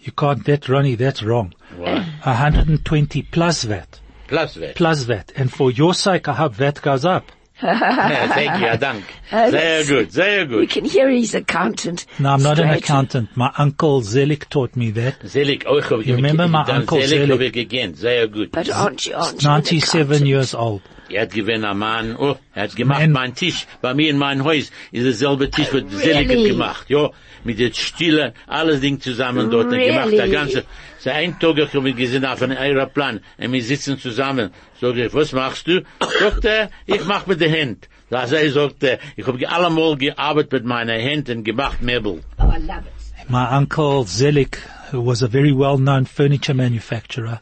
You 0.00 0.12
can't, 0.12 0.44
that, 0.46 0.68
Ronnie, 0.68 0.96
that's 0.96 1.22
wrong. 1.22 1.52
Why? 1.76 2.02
120 2.24 3.22
plus 3.30 3.64
VAT. 3.68 4.00
Plus 4.28 4.56
Wett. 4.60 4.74
Plus 4.76 5.04
VAT. 5.08 5.32
And 5.36 5.50
for 5.50 5.70
your 5.70 5.92
sake, 5.94 6.28
I 6.28 6.32
hope 6.34 6.54
VAT 6.54 6.80
goes 6.82 7.04
up. 7.04 7.24
Ja, 7.62 8.28
thank 8.28 8.60
you, 8.60 8.66
ja, 8.66 8.76
dank. 8.76 9.04
Oh, 9.32 9.50
Sehr 9.50 9.82
that's- 9.82 9.88
gut, 9.88 10.12
sehr 10.12 10.48
We 10.48 10.66
can 10.68 10.84
hear 10.84 11.08
he's 11.10 11.34
accountant. 11.34 12.06
No, 12.20 12.28
I'm 12.30 12.42
not 12.42 12.60
an 12.60 12.70
accountant. 12.70 13.36
My 13.36 13.50
uncle 13.58 14.00
Zelik 14.02 14.48
taught 14.48 14.76
me 14.76 14.92
that. 14.92 15.16
Selig, 15.28 15.64
oh, 15.66 15.80
You 16.00 16.14
remember 16.14 16.46
my 16.46 16.62
uncle 16.62 16.98
Selig 17.00 17.08
Selig? 17.26 17.30
hab 17.30 17.40
ich 17.40 17.52
gekannt, 17.52 17.96
sehr 17.96 18.28
gut. 18.28 18.52
But 18.52 18.70
aren't 18.70 19.04
you, 19.06 19.16
aren't 19.16 19.42
you 19.42 19.48
97 19.48 20.00
accountant? 20.06 20.28
years 20.28 20.54
old. 20.54 20.82
Er 21.10 21.22
hat 21.22 21.32
gewinn 21.32 21.64
am 21.64 21.78
Mann, 21.78 22.16
oh, 22.16 22.36
er 22.54 22.64
hat 22.64 22.76
gemacht 22.76 23.00
Man. 23.00 23.12
mein 23.12 23.34
Tisch. 23.34 23.66
Bei 23.80 23.94
mir 23.94 24.10
in 24.10 24.18
meinem 24.18 24.44
Haus 24.44 24.70
ist 24.92 25.04
derselbe 25.04 25.50
Tisch, 25.50 25.72
wird 25.72 25.90
Selig 25.90 26.28
really? 26.28 26.50
gemacht, 26.50 26.90
ja. 26.90 27.10
Mit 27.44 27.58
der 27.58 27.72
Stille, 27.72 28.34
alles 28.46 28.80
Ding 28.80 29.00
zusammen 29.00 29.50
dort 29.50 29.72
er 29.72 29.78
gemacht, 29.78 30.12
der 30.12 30.24
Really? 30.24 30.32
ganze. 30.32 30.64
So 30.98 31.10
ein 31.10 31.38
Tag 31.38 31.56
ich 31.58 31.72
hab 31.72 31.84
ich 31.86 31.96
gesehen 31.96 32.24
auf 32.26 32.42
einem 32.42 32.58
Aeroplan, 32.58 33.20
und 33.38 33.52
wir 33.52 33.62
sitzen 33.62 33.98
zusammen. 33.98 34.50
Sag 34.80 34.96
ich, 34.96 35.14
was 35.14 35.32
machst 35.32 35.66
du? 35.66 35.82
Sagt 36.20 36.44
er, 36.44 36.70
ich 36.86 37.04
mach 37.06 37.26
mit 37.26 37.40
der 37.40 37.52
Hand. 37.52 37.88
Da 38.10 38.24
er, 38.24 38.50
sagt 38.50 38.82
er, 38.82 38.98
ich 39.16 39.26
hab 39.26 39.36
allemal 39.50 39.96
gearbeitet 39.96 40.52
mit 40.52 40.64
meiner 40.64 40.98
Hand 41.00 41.30
und 41.30 41.44
gemacht 41.44 41.80
Möbel. 41.82 42.20
Oh, 42.38 42.42
I 42.44 42.58
love 42.60 42.82
it. 42.86 43.30
My 43.30 43.46
uncle 43.56 44.04
Zelik, 44.04 44.58
who 44.90 45.00
was 45.00 45.22
a 45.22 45.28
very 45.28 45.52
well-known 45.52 46.06
furniture 46.06 46.54
manufacturer, 46.54 47.40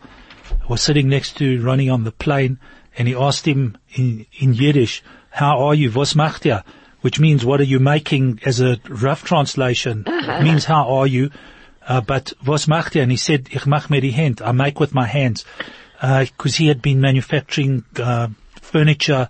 was 0.69 0.83
sitting 0.83 1.09
next 1.09 1.37
to 1.39 1.61
Ronnie 1.63 1.89
on 1.91 2.05
the 2.05 2.11
plane, 2.11 2.59
and 2.99 3.09
he 3.09 3.15
asked 3.15 3.47
him 3.47 3.77
in, 3.95 4.27
in 4.39 4.55
Yiddish, 4.55 5.03
how 5.31 5.59
are 5.67 5.75
you? 5.75 5.91
Was 5.91 6.15
macht 6.15 6.45
ihr? 6.47 6.63
Which 7.03 7.21
means, 7.21 7.45
what 7.45 7.61
are 7.61 7.65
you 7.65 7.79
making 7.79 8.41
as 8.45 8.61
a 8.61 8.79
rough 8.89 9.23
translation? 9.25 10.05
It 10.07 10.43
means, 10.43 10.65
how 10.65 10.89
are 10.97 11.07
you? 11.07 11.31
Uh, 11.87 12.01
but 12.01 12.33
was 12.45 12.67
macht 12.67 12.97
er? 12.97 13.03
And 13.03 13.11
he 13.13 13.17
said, 13.17 13.49
ich 13.53 13.65
mach 13.67 13.89
mir 13.91 14.01
die 14.01 14.11
Hand. 14.11 14.41
I 14.43 14.53
make 14.53 14.81
with 14.81 14.93
my 14.95 15.07
hands. 15.07 15.45
Because 16.01 16.57
he 16.57 16.67
had 16.69 16.83
been 16.83 17.01
manufacturing 17.01 17.85
uh, 17.99 18.29
furniture 18.61 19.29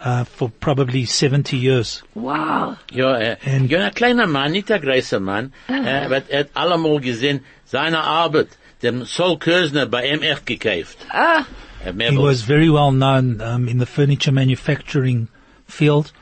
uh, 0.00 0.24
for 0.24 0.48
probably 0.48 1.04
70 1.04 1.56
years. 1.56 2.02
Wow. 2.14 2.76
Ja, 2.92 3.16
äh, 3.18 3.36
Und- 3.46 3.70
ja, 3.70 3.80
ein 3.86 3.94
kleiner 3.94 4.26
Mann, 4.26 4.52
nicht 4.52 4.70
ein 4.70 4.80
großer 4.80 5.20
Mann, 5.20 5.52
äh, 5.68 6.04
aber 6.06 6.22
er 6.28 6.40
hat 6.40 6.50
allemal 6.54 7.00
gesehen, 7.00 7.44
seine 7.64 8.00
Arbeit, 8.00 8.48
dem 8.82 9.04
Sol 9.04 9.38
Kösner 9.38 9.86
bei 9.86 10.08
ihm 10.08 10.22
echt 10.22 10.46
gekauft. 10.46 10.98
Ah, 11.10 11.44
He 11.84 12.16
was 12.18 12.42
very 12.42 12.70
well 12.70 12.92
known 12.92 13.40
um, 13.40 13.68
in 13.68 13.78
the 13.78 13.86
furniture 13.86 14.32
manufacturing 14.32 15.28
field, 15.66 16.12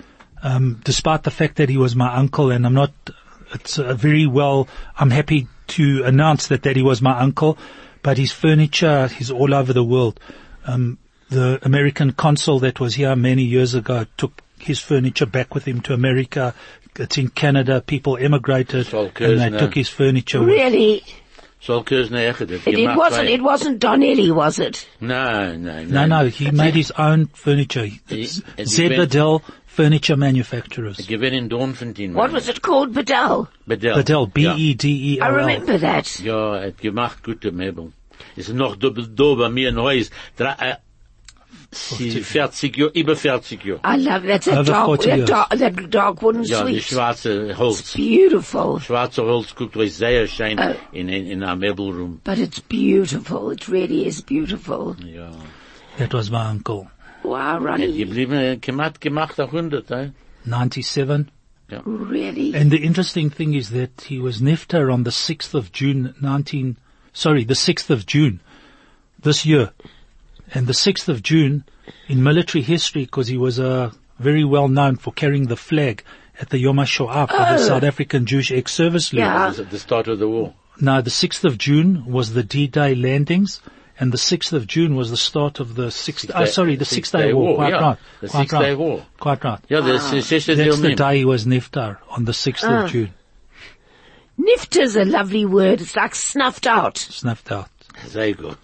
um, 0.42 0.80
despite 0.84 1.22
the 1.22 1.30
fact 1.30 1.56
that 1.56 1.68
he 1.68 1.76
was 1.76 1.96
my 1.96 2.14
uncle. 2.14 2.50
And 2.50 2.66
I'm 2.66 2.74
not. 2.74 2.92
It's 3.54 3.78
uh, 3.78 3.94
very 3.94 4.26
well. 4.26 4.68
I'm 4.98 5.10
happy 5.10 5.46
to 5.68 6.02
announce 6.04 6.48
that 6.48 6.62
that 6.64 6.76
he 6.76 6.82
was 6.82 7.00
my 7.00 7.18
uncle, 7.18 7.58
but 8.02 8.18
his 8.18 8.32
furniture 8.32 9.08
is 9.18 9.30
all 9.30 9.54
over 9.54 9.72
the 9.72 9.84
world. 9.84 10.20
Um, 10.66 10.98
the 11.30 11.58
American 11.62 12.12
consul 12.12 12.58
that 12.60 12.78
was 12.80 12.94
here 12.94 13.16
many 13.16 13.42
years 13.42 13.74
ago 13.74 14.06
took 14.16 14.42
his 14.58 14.78
furniture 14.80 15.26
back 15.26 15.54
with 15.54 15.64
him 15.64 15.80
to 15.82 15.92
America. 15.94 16.54
It's 16.96 17.18
in 17.18 17.28
Canada. 17.28 17.80
People 17.80 18.16
emigrated 18.16 18.86
Saul 18.86 19.06
and 19.06 19.14
they 19.14 19.50
Kersner. 19.50 19.58
took 19.58 19.74
his 19.74 19.88
furniture. 19.88 20.40
really? 20.40 21.00
Sol 21.00 21.04
Kösner 21.04 21.04
echt. 21.04 21.10
hat 21.10 21.25
It, 21.68 22.66
it 22.66 22.96
wasn't, 22.96 23.28
it 23.28 23.42
wasn't 23.42 23.78
Donnelly, 23.80 24.30
was 24.30 24.58
it? 24.58 24.86
Nein, 25.00 25.64
nein, 25.64 25.88
No, 25.90 26.06
nein. 26.06 26.08
no, 26.08 26.26
he 26.28 26.50
made 26.50 26.74
his 26.74 26.92
own 26.92 27.26
furniture. 27.26 27.88
It's 28.08 28.40
and 28.56 28.68
Zed 28.68 28.96
Bedell 28.96 29.42
Furniture 29.66 30.16
Manufacturers. 30.16 30.96
Gewinn 31.06 31.32
in 31.34 31.48
Doornfontein. 31.48 32.14
What 32.14 32.32
was 32.32 32.48
it 32.48 32.62
called? 32.62 32.94
Bedell? 32.94 33.48
Bedell. 33.66 33.96
Bedell, 33.96 34.30
Ja. 34.36 34.54
E 34.56 34.74
B-E-D-E-L-L. 34.74 35.26
I 35.26 35.36
remember 35.36 35.78
that. 35.78 36.18
Ja, 36.20 36.56
er 36.56 36.66
hat 36.68 36.78
gemacht 36.78 37.22
gute 37.22 37.52
Möbel. 37.52 37.92
Ist 38.36 38.52
noch 38.54 38.76
da, 38.76 38.90
da 38.90 39.34
bei 39.34 39.48
mir 39.50 39.68
in 39.68 39.76
Haus. 39.76 40.10
Drei, 41.70 42.04
äh, 42.06 42.22
40 42.22 42.76
Jahre, 42.76 42.90
über 42.94 43.16
40 43.16 43.64
Jahre. 43.64 43.80
I 43.84 43.96
love 44.02 44.26
that. 44.26 44.42
That 44.44 44.58
Over 44.58 44.64
dark, 44.64 45.00
that 45.02 45.16
years. 45.16 45.28
dark, 45.30 45.50
that 45.58 45.90
dark 45.94 46.22
wooden 46.22 46.44
Ja, 46.44 46.64
die 46.64 46.72
suite. 46.80 46.84
schwarze 46.84 47.54
Holz. 47.58 47.92
Beautiful. 47.94 48.80
Schwarze 48.80 49.22
Holz 49.22 49.54
guckt 49.54 49.76
euch 49.76 49.94
sehr 49.94 50.26
schön 50.26 50.58
Oh. 50.58 50.74
in, 50.92 51.08
in, 51.08 51.26
in 51.26 51.42
einem 51.42 51.60
Möbelroom. 51.60 52.20
But 52.24 52.38
it's 52.38 52.60
beautiful. 52.60 53.50
It 53.52 53.68
really 53.68 54.06
is 54.06 54.22
beautiful. 54.22 54.96
Ja. 55.04 55.30
That 55.98 56.12
was 56.14 56.30
my 56.30 56.48
uncle. 56.50 56.88
Wow, 57.22 57.58
Ronnie. 57.64 57.96
geblieben, 57.98 58.60
gemacht, 58.60 59.00
gemacht, 59.00 59.40
auch 59.40 59.52
100, 59.52 59.90
eh? 59.90 60.10
97. 60.44 61.26
Really? 61.84 62.54
And 62.54 62.70
the 62.70 62.76
interesting 62.84 63.30
thing 63.30 63.52
is 63.54 63.70
that 63.70 64.02
he 64.08 64.20
was 64.20 64.40
Nifta 64.40 64.88
on 64.92 65.02
the 65.02 65.10
6th 65.10 65.52
of 65.54 65.72
June 65.72 66.14
19, 66.20 66.76
sorry, 67.12 67.42
the 67.44 67.54
6th 67.54 67.90
of 67.90 68.06
June 68.06 68.38
this 69.20 69.44
year. 69.44 69.72
And 70.54 70.66
the 70.66 70.72
6th 70.72 71.08
of 71.08 71.22
June 71.22 71.64
in 72.08 72.22
military 72.22 72.62
history, 72.62 73.04
because 73.04 73.28
he 73.28 73.36
was 73.36 73.58
uh, 73.58 73.90
very 74.18 74.44
well 74.44 74.68
known 74.68 74.96
for 74.96 75.12
carrying 75.12 75.46
the 75.46 75.56
flag 75.56 76.02
at 76.40 76.50
the 76.50 76.58
Yom 76.58 76.76
HaShoah 76.76 77.22
of 77.22 77.28
the 77.30 77.58
South 77.58 77.82
African 77.82 78.26
Jewish 78.26 78.52
ex-service 78.52 79.12
league. 79.12 79.20
Yeah. 79.20 79.48
Was 79.48 79.60
at 79.60 79.70
the 79.70 79.78
start 79.78 80.08
of 80.08 80.18
the 80.18 80.28
war. 80.28 80.54
No, 80.80 81.00
the 81.00 81.10
6th 81.10 81.44
of 81.44 81.56
June 81.58 82.04
was 82.06 82.34
the 82.34 82.42
D-Day 82.42 82.94
landings, 82.94 83.60
and 83.98 84.12
the 84.12 84.18
6th 84.18 84.52
of 84.52 84.66
June 84.66 84.94
was 84.94 85.10
the 85.10 85.16
start 85.16 85.58
of 85.58 85.74
the 85.74 85.90
Sixth, 85.90 86.30
oh, 86.34 86.44
sorry, 86.44 86.76
the 86.76 86.84
Six 86.84 87.08
Six 87.08 87.10
Day 87.12 87.28
Day 87.28 87.32
War. 87.32 87.44
War, 87.44 87.56
Quite 87.56 87.72
yeah. 87.72 87.80
right. 87.80 87.98
The 88.20 88.28
Quite 88.28 88.40
Six 88.42 88.52
right. 88.52 88.62
Day 88.62 88.74
War. 88.74 89.06
Quite 89.18 89.44
right. 89.44 89.60
Ja, 89.68 89.80
das 89.80 90.12
ist, 90.12 90.32
ist, 90.32 90.48
ist, 90.48 90.58
That's 90.58 90.80
the 90.80 90.90
ist, 90.90 90.98
day 90.98 91.18
he 91.18 91.24
was 91.24 91.46
Niftar, 91.46 91.98
on 92.10 92.26
the 92.26 92.32
6th 92.32 92.84
of 92.84 92.90
June. 92.90 93.14
Nifta's 94.38 94.96
a 94.96 95.04
lovely 95.04 95.46
word. 95.46 95.80
It's 95.80 95.96
like 95.96 96.14
snuffed 96.14 96.66
out. 96.66 96.98
Snuffed 96.98 97.50
out. 97.50 97.70
Sehr 98.08 98.34
gut. 98.34 98.58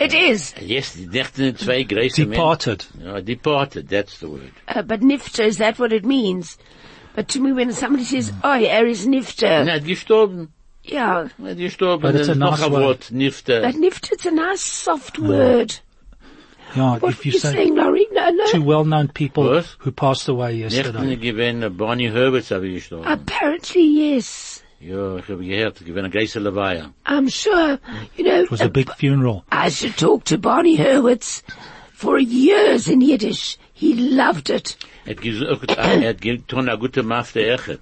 It 0.00 0.14
is. 0.14 0.54
Yes, 0.60 0.94
die 0.94 1.06
nächsten 1.06 1.56
zwei 1.56 1.82
große 1.84 2.26
Departed. 2.26 2.86
Menschen. 2.98 3.24
Departed, 3.24 3.88
that's 3.88 4.18
the 4.20 4.28
word. 4.28 4.52
Uh, 4.68 4.82
but 4.82 5.00
Nifta, 5.00 5.44
is 5.44 5.58
that 5.58 5.78
what 5.78 5.92
it 5.92 6.04
means? 6.04 6.56
But 7.14 7.28
to 7.28 7.40
me, 7.40 7.52
when 7.52 7.72
somebody 7.72 8.04
says, 8.04 8.32
oh, 8.42 8.52
er 8.58 8.86
is 8.86 9.06
Nifta, 9.06 9.66
Er 9.66 9.70
hat 9.72 9.84
gestorben. 9.84 10.48
yeah. 10.84 11.28
Er 11.42 11.48
hat 11.50 11.58
gestorben. 11.58 12.00
But 12.02 12.14
it's 12.14 12.28
Das 12.28 12.36
a 12.36 12.38
nice 12.38 12.60
word. 12.62 12.72
Wort, 12.72 13.10
Nifte. 13.12 13.60
But 13.62 13.74
Nifta's 13.74 14.24
a 14.26 14.30
nice, 14.30 14.62
soft 14.64 15.18
word. 15.18 15.78
Yeah, 16.74 16.98
What 17.00 17.10
if 17.12 17.18
were 17.18 17.24
you 17.24 17.32
you 17.32 17.38
say 17.40 17.52
saying, 17.52 17.74
Laurie? 17.74 18.06
No, 18.12 18.30
no. 18.30 18.46
two 18.46 18.62
well-known 18.62 19.08
people 19.08 19.42
What? 19.44 19.66
who 19.80 19.90
passed 19.90 20.28
away 20.28 20.60
Nächten 20.60 20.70
yesterday. 20.70 21.16
gewesen, 21.16 21.76
Bonnie 21.76 22.08
Herberts 22.10 22.50
habe 22.52 22.68
gestorben. 22.70 23.06
Apparently, 23.12 23.82
yes. 24.14 24.49
Ja, 24.80 25.16
ich 25.16 25.28
habe 25.28 25.44
gehört, 25.44 25.78
gewesen 25.80 25.98
eine 25.98 26.10
große 26.10 26.38
Leweihe. 26.40 26.90
I'm 27.04 27.28
sure, 27.28 27.78
you 28.16 28.24
know, 28.24 28.44
It 28.44 28.50
was 28.50 28.62
a 28.62 28.68
big 28.68 28.90
funeral. 28.96 29.44
I 29.52 29.68
should 29.70 29.96
talk 29.98 30.24
to 30.24 30.38
Barney 30.38 30.78
Hurwitz 30.78 31.42
for 31.92 32.18
years 32.18 32.88
in 32.88 33.02
Yiddish. 33.02 33.58
He 33.74 33.92
loved 33.92 34.48
it. 34.48 34.78
Er 35.04 35.10
hat 35.16 35.20
gesagt, 35.22 35.76
hat 35.76 36.20
getan 36.22 36.68
eine 36.68 36.78
gute 36.78 37.02
Mafte 37.02 37.46
echt. 37.46 37.68
Er 37.68 37.78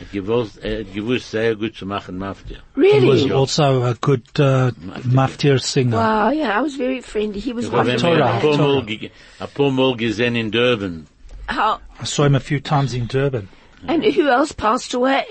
hat 0.00 0.12
gewusst, 0.12 0.56
hat 0.62 0.94
gewusst, 0.94 1.30
sehr 1.30 1.54
gut 1.54 1.74
zu 1.76 1.84
machen 1.84 2.16
Mafte. 2.16 2.62
He 2.76 3.06
was 3.06 3.30
also 3.30 3.82
a 3.84 3.94
good 4.00 4.22
uh, 4.40 4.70
maftir 5.04 5.58
singer. 5.58 5.98
Wow, 5.98 6.30
yeah, 6.32 6.58
I 6.58 6.62
was 6.62 6.76
very 6.76 7.02
friendly. 7.02 7.40
He 7.40 7.52
was 7.52 7.66
Ich 7.66 7.72
habe. 7.72 7.94
Torah, 7.98 8.34
ein 8.34 8.40
paar 8.40 8.56
Torah. 8.56 8.82
Mal 8.82 9.10
ein 9.40 9.48
paar 9.54 9.70
Mal 9.70 9.96
gesehen 9.96 10.34
in 10.34 10.50
Durban. 10.50 11.06
How, 11.50 11.80
I 12.00 12.04
saw 12.06 12.24
him 12.24 12.36
a 12.36 12.40
few 12.40 12.60
times 12.60 12.94
in 12.94 13.06
Durban. 13.06 13.48
and 13.86 14.02
who 14.02 14.28
else 14.28 14.52
passed 14.52 14.94
away? 14.94 15.24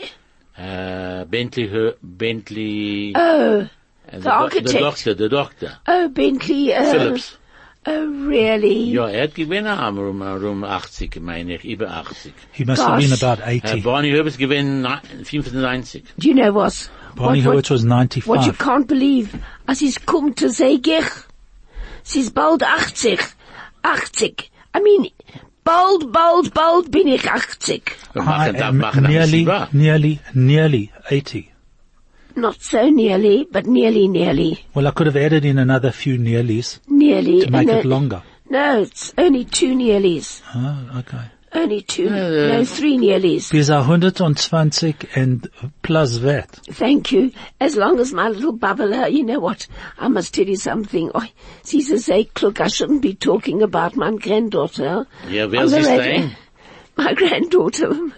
Äh, 0.58 1.26
Bentley, 1.26 1.70
Her- 1.70 1.96
Bentley, 2.02 3.14
Oh, 3.16 3.20
äh, 3.20 3.68
the 4.12 4.20
der 4.22 4.34
architect. 4.34 4.82
doctor. 4.82 5.16
der 5.16 5.30
Doktor. 5.30 5.70
oh, 5.88 6.10
Bentley, 6.10 6.72
uh, 6.74 6.84
Phillips. 6.92 7.38
Oh, 7.86 7.92
really? 8.28 8.92
Ja, 8.92 9.08
er 9.08 9.24
hat 9.24 9.36
gewinnen 9.36 9.68
am 9.68 9.98
um, 9.98 10.22
um 10.22 10.64
80, 10.66 11.22
meine 11.22 11.56
ich, 11.56 11.64
über 11.64 11.90
80. 11.90 12.34
He 12.52 12.66
must 12.66 12.86
have 12.86 13.00
been 13.00 13.14
about 13.14 13.42
Äh, 13.44 13.62
80. 13.64 13.84
Barney 13.84 14.10
Herberts 14.10 14.38
gewinnen 14.38 14.86
95. 15.24 16.04
Do 16.18 16.28
you 16.28 16.34
know 16.34 16.54
what? 16.54 16.90
Barney 17.16 17.46
what, 17.46 17.54
Hurwitz 17.56 17.70
was 17.72 17.86
what, 17.86 18.28
what 18.28 18.46
you 18.46 18.52
can't 18.54 18.88
believe, 18.88 19.30
as 19.68 19.80
he's 19.80 19.98
come 20.06 20.34
to 20.36 20.50
say 20.50 20.78
gich, 20.78 21.06
she's 22.04 22.30
bald 22.30 22.62
80. 22.62 23.20
80. 23.86 24.36
I 24.74 24.82
mean, 24.82 25.10
bald, 25.68 26.12
bald, 26.14 26.54
bald 26.54 26.92
bin 26.92 27.08
ich 27.08 27.26
80. 27.26 27.84
I 28.16 28.50
am 28.50 28.80
nearly, 29.02 29.46
nearly, 29.74 30.20
nearly 30.34 30.92
80. 31.10 31.52
Not 32.36 32.62
so 32.62 32.90
nearly, 32.90 33.48
but 33.52 33.66
nearly, 33.66 34.08
nearly. 34.08 34.66
Well, 34.74 34.88
I 34.88 34.92
could 34.92 35.08
have 35.08 35.18
added 35.18 35.44
in 35.44 35.58
another 35.58 35.92
few 35.92 36.18
nearlies 36.18 36.80
Nearly. 36.88 37.42
to 37.42 37.52
make 37.52 37.68
it 37.68 37.86
longer. 37.86 38.22
No, 38.50 38.82
it's 38.84 39.14
only 39.18 39.44
two 39.44 39.76
nearlies. 39.76 40.42
Oh, 40.56 41.00
okay. 41.00 41.26
Only 41.58 41.82
two, 41.82 42.08
Uh, 42.08 42.50
no, 42.50 42.66
three 42.66 42.98
nearlies. 42.98 43.50
Bis 43.50 43.70
120 43.70 44.96
and 45.16 45.50
plus 45.82 46.20
that. 46.20 46.52
Thank 46.70 47.12
you. 47.12 47.32
As 47.60 47.76
long 47.76 48.00
as 48.00 48.14
my 48.14 48.30
little 48.30 48.56
bubbler, 48.56 49.12
you 49.12 49.24
know 49.24 49.40
what? 49.40 49.66
I 49.98 50.08
must 50.08 50.36
tell 50.36 50.46
you 50.46 50.56
something. 50.56 51.10
Oh, 51.16 51.26
sie 51.64 51.82
say, 51.82 52.30
look, 52.42 52.62
I 52.62 52.68
shouldn't 52.68 53.02
be 53.02 53.16
talking 53.16 53.64
about 53.64 53.96
my 53.96 54.12
granddaughter. 54.12 55.08
Ja, 55.28 55.48
wer 55.48 55.62
on 55.62 55.70
the 55.72 55.80
ist 55.80 55.88
radio. 55.88 56.22
dein? 56.22 56.36
My 56.98 57.14
granddaughter. 57.14 58.12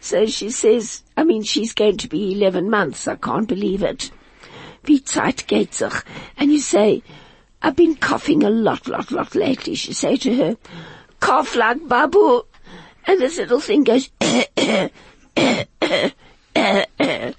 So 0.00 0.26
she 0.26 0.50
says, 0.50 1.02
I 1.16 1.24
mean, 1.24 1.42
she's 1.42 1.72
going 1.74 1.96
to 1.98 2.08
be 2.08 2.32
11 2.32 2.68
months. 2.70 3.08
I 3.08 3.16
can't 3.16 3.48
believe 3.48 3.82
it. 3.82 4.10
Wie 4.84 5.00
Zeit 5.02 5.46
geht 5.46 5.72
sich. 5.74 6.02
And 6.38 6.52
you 6.52 6.58
say, 6.60 7.02
I've 7.62 7.76
been 7.76 7.96
coughing 7.96 8.44
a 8.44 8.50
lot, 8.50 8.86
lot, 8.86 9.10
lot 9.12 9.34
lately. 9.34 9.74
She 9.74 9.92
say 9.94 10.16
to 10.16 10.34
her, 10.36 10.56
cough 11.20 11.54
like 11.56 11.86
Babu. 11.88 12.42
And 13.08 13.18
this 13.20 13.38
little 13.38 13.58
thing 13.60 13.84
goes, 13.84 14.10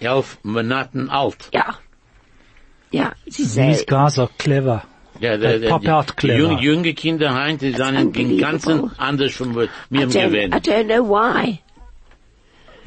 Elf 0.02 0.38
Monaten 0.44 1.10
alt. 1.10 1.50
yeah. 1.54 1.76
Yeah, 2.92 3.14
she 3.30 3.44
These 3.44 3.54
says, 3.54 3.86
guys 3.86 4.18
are 4.18 4.30
clever. 4.40 4.82
Ja, 5.20 5.38
They 5.38 5.68
pop 5.70 5.86
out 5.88 6.16
clever. 6.16 6.40
junge, 6.40 6.60
junge 6.62 6.94
Kinder 6.96 7.30
heint, 7.32 7.62
die 7.62 7.72
sind 7.74 8.18
im. 8.18 8.38
Ganzen 8.40 8.92
anders 8.98 9.36
von 9.36 9.54
mir 9.54 9.70
I 9.92 10.02
im 10.02 10.10
don't, 10.10 10.56
I 10.56 10.60
don't 10.60 10.88
know 10.88 11.04
why. 11.04 11.62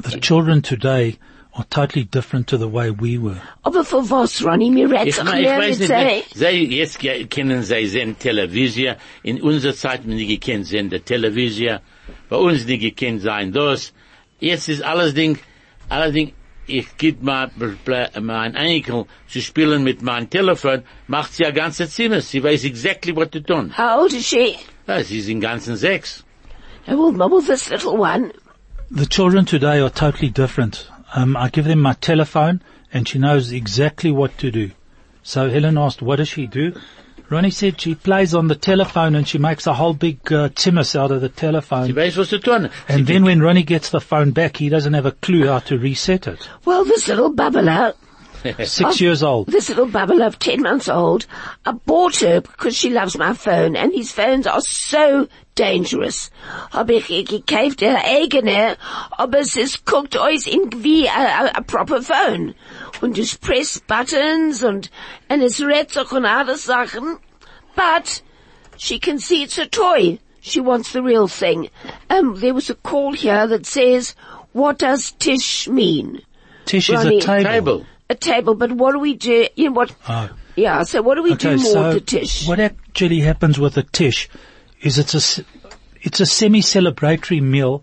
The 0.01 0.19
children 0.19 0.63
today 0.63 1.19
are 1.55 1.65
totally 1.71 2.05
different 2.05 2.49
to 2.49 2.57
the 2.57 2.67
way 2.67 2.91
we 2.91 3.17
were. 3.17 3.41
Aber 3.63 3.85
für 3.85 4.11
was, 4.11 4.43
Ronny? 4.45 4.71
Mir 4.71 4.91
redt 4.91 5.07
Ich, 5.07 5.15
sich 5.15 5.25
ich 5.25 5.31
mehr 5.31 5.59
weiß 5.61 5.79
mit 5.79 5.89
nicht, 5.91 6.35
sei. 6.35 6.51
sie, 6.51 6.77
jetzt 6.79 6.99
kennen 7.31 7.63
sie 7.63 7.87
sehen 7.87 8.19
Television. 8.19 8.97
In 9.23 9.41
unserer 9.41 9.75
Zeit 9.75 10.01
haben 10.01 10.17
die 10.17 10.27
gekannt 10.27 10.67
sehen 10.67 10.91
der 10.91 11.05
Television. 11.05 11.79
Bei 12.29 12.37
uns 12.37 12.67
die 12.67 12.79
gekannt 12.79 13.23
sein 13.23 13.53
das. 13.53 13.93
Jetzt 14.41 14.69
ist 14.69 14.83
alles 14.83 15.15
Ding, 15.15 15.39
alles 15.89 16.13
Ding, 16.13 16.33
ich 16.67 16.97
gebe 16.97 17.25
mal 17.25 17.51
mein 18.21 18.55
Enkel 18.55 19.07
zu 19.29 19.41
spielen 19.41 19.83
mit 19.83 20.03
meinem 20.03 20.29
Telefon, 20.31 20.83
macht 21.07 21.35
sie 21.35 21.43
ja 21.43 21.51
ganze 21.51 21.89
Zimmer. 21.89 22.21
Sie 22.21 22.43
weiß 22.43 22.65
exactly 22.65 23.15
what 23.15 23.33
to 23.33 23.41
tun. 23.41 23.73
How 23.77 24.01
old 24.01 24.13
is 24.13 24.27
she? 24.27 24.57
Ja, 24.87 25.03
sie 25.03 25.19
ist 25.19 25.29
in 25.29 25.41
ganzen 25.41 25.77
sechs. 25.77 26.25
Well, 26.87 27.13
well, 27.17 27.41
this 27.41 27.71
little 27.71 27.99
one. 27.99 28.33
The 28.91 29.07
children 29.07 29.47
today 29.47 29.81
are 29.81 29.91
totally 29.91 30.31
different. 30.31 30.89
Um, 31.15 31.37
I 31.37 31.49
give 31.51 31.67
them 31.67 31.81
my 31.81 31.95
telephone 31.95 32.63
and 32.93 33.09
she 33.09 33.19
knows 33.19 33.53
exactly 33.53 34.11
what 34.11 34.37
to 34.39 34.51
do. 34.51 34.71
So 35.23 35.49
Helen 35.49 35.79
asked, 35.79 36.03
what 36.03 36.17
does 36.17 36.29
she 36.29 36.47
do? 36.47 36.75
Ronnie 37.33 37.51
said 37.51 37.81
she 37.81 37.95
plays 37.95 38.35
on 38.35 38.49
the 38.49 38.55
telephone 38.55 39.15
and 39.15 39.27
she 39.27 39.39
makes 39.39 39.67
a 39.67 39.73
whole 39.73 39.95
big 39.95 40.31
uh, 40.31 40.51
timus 40.51 40.95
out 40.95 41.11
of 41.11 41.23
the 41.23 41.29
Sie 41.29 41.35
telephone. 41.35 41.89
weiß, 41.89 42.19
was 42.19 42.29
zu 42.29 42.39
tun. 42.39 42.71
And 42.89 43.07
then 43.07 43.25
when 43.25 43.41
Ronnie 43.41 43.63
gets 43.63 43.89
the 43.89 44.03
phone 44.03 44.33
back, 44.33 44.59
he 44.59 44.69
doesn't 44.69 44.93
have 44.93 45.07
a 45.07 45.13
clue 45.13 45.47
how 45.47 45.61
to 45.61 45.79
reset 45.79 46.29
it. 46.29 46.47
Well, 46.67 46.85
this 46.85 47.09
little 47.09 47.33
bubbler, 47.33 47.95
Six 48.65 49.01
years 49.01 49.23
old. 49.23 49.47
this 49.47 49.69
little 49.69 49.87
bubbler 49.87 50.27
of 50.27 50.39
10 50.39 50.63
months 50.63 50.89
old, 50.89 51.27
I 51.65 51.73
bought 51.73 52.17
her 52.17 52.41
because 52.41 52.77
she 52.77 52.91
loves 52.91 53.17
my 53.17 53.35
phone 53.35 53.77
and 53.77 53.93
these 53.93 54.13
phones 54.13 54.47
are 54.47 54.61
so 54.61 55.29
dangerous. 55.55 56.31
Hab 56.73 56.91
ich 56.91 57.11
ihr 57.11 57.25
gekauft, 57.25 57.81
der 57.81 58.05
eigene, 58.05 58.77
aber 59.19 59.39
es 59.39 59.57
ist, 59.57 59.85
guckt 59.85 60.17
euch 60.17 60.47
in 60.47 60.83
wie 60.83 61.09
a, 61.09 61.13
a, 61.13 61.59
a 61.59 61.61
proper 61.63 62.03
phone. 62.03 62.55
Und 63.01 63.19
es 63.19 63.37
press 63.37 63.81
buttons 63.81 64.63
und, 64.63 64.91
and 65.29 65.43
es 65.43 65.61
redt 65.61 65.93
sich 65.93 66.11
und 66.13 66.25
alles 66.25 66.65
Sachen. 66.65 67.19
But, 67.75 68.23
she 68.77 68.99
can 68.99 69.19
see 69.19 69.43
it's 69.43 69.59
a 69.59 69.67
toy. 69.67 70.19
She 70.41 70.61
wants 70.61 70.93
the 70.93 71.03
real 71.03 71.29
thing. 71.29 71.71
Um, 72.11 72.41
there 72.41 72.55
was 72.55 72.69
a 72.69 72.75
call 72.75 73.13
here 73.13 73.47
that 73.47 73.67
says, 73.67 74.17
what 74.53 74.79
does 74.79 75.13
Tish 75.13 75.69
mean? 75.69 76.23
Tish 76.65 76.91
is 76.91 77.05
a 77.05 77.21
table. 77.21 77.45
Table. 77.45 77.87
A 78.13 78.15
table, 78.15 78.55
but 78.55 78.71
what 78.73 78.93
do 78.93 78.99
we 78.99 79.15
do? 79.15 79.49
You 79.57 79.71
know 79.71 79.73
what? 79.73 79.95
Oh. 80.07 80.29
Yeah, 80.55 80.83
so 80.83 81.01
what 81.01 81.15
do 81.15 81.23
we 81.23 81.35
do 81.35 81.57
more 81.57 81.73
so 81.73 81.93
to 81.95 82.01
Tish? 82.01 82.47
what 82.47 82.61
actually 82.61 83.21
happens 83.21 83.59
with 83.59 83.79
a 83.79 83.83
tish 83.83 84.29
is 84.83 84.99
it's 84.99 85.15
a 85.15 85.45
it's 86.03 86.21
a 86.21 86.27
semi-celebratory 86.27 87.41
meal, 87.41 87.83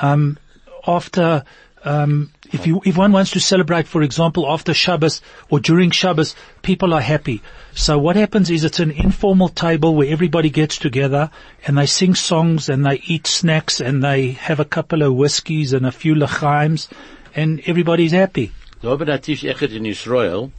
um, 0.00 0.38
after, 0.86 1.44
um, 1.84 2.32
if 2.52 2.66
you, 2.66 2.80
if 2.84 2.96
one 2.96 3.12
wants 3.12 3.32
to 3.32 3.40
celebrate, 3.40 3.88
for 3.88 4.02
example, 4.02 4.50
after 4.50 4.72
Shabbos 4.72 5.20
or 5.50 5.60
during 5.60 5.90
Shabbos, 5.90 6.34
people 6.62 6.94
are 6.94 7.00
happy. 7.00 7.42
So 7.74 7.98
what 7.98 8.16
happens 8.16 8.48
is 8.50 8.64
it's 8.64 8.80
an 8.80 8.92
informal 8.92 9.48
table 9.48 9.94
where 9.94 10.08
everybody 10.08 10.50
gets 10.50 10.78
together 10.78 11.30
and 11.66 11.76
they 11.76 11.86
sing 11.86 12.14
songs 12.14 12.68
and 12.68 12.86
they 12.86 13.02
eat 13.06 13.26
snacks 13.26 13.80
and 13.80 14.02
they 14.02 14.30
have 14.32 14.60
a 14.60 14.64
couple 14.64 15.02
of 15.02 15.14
whiskeys 15.14 15.72
and 15.72 15.84
a 15.84 15.92
few 15.92 16.14
lachaims 16.14 16.88
and 17.34 17.60
everybody's 17.66 18.12
happy. 18.12 18.52
So 18.82 18.90
haben 18.90 19.06
wir 19.06 19.20
Tisch 19.20 19.44
echt 19.44 19.62
in 19.62 19.84
Israel, 19.84 20.50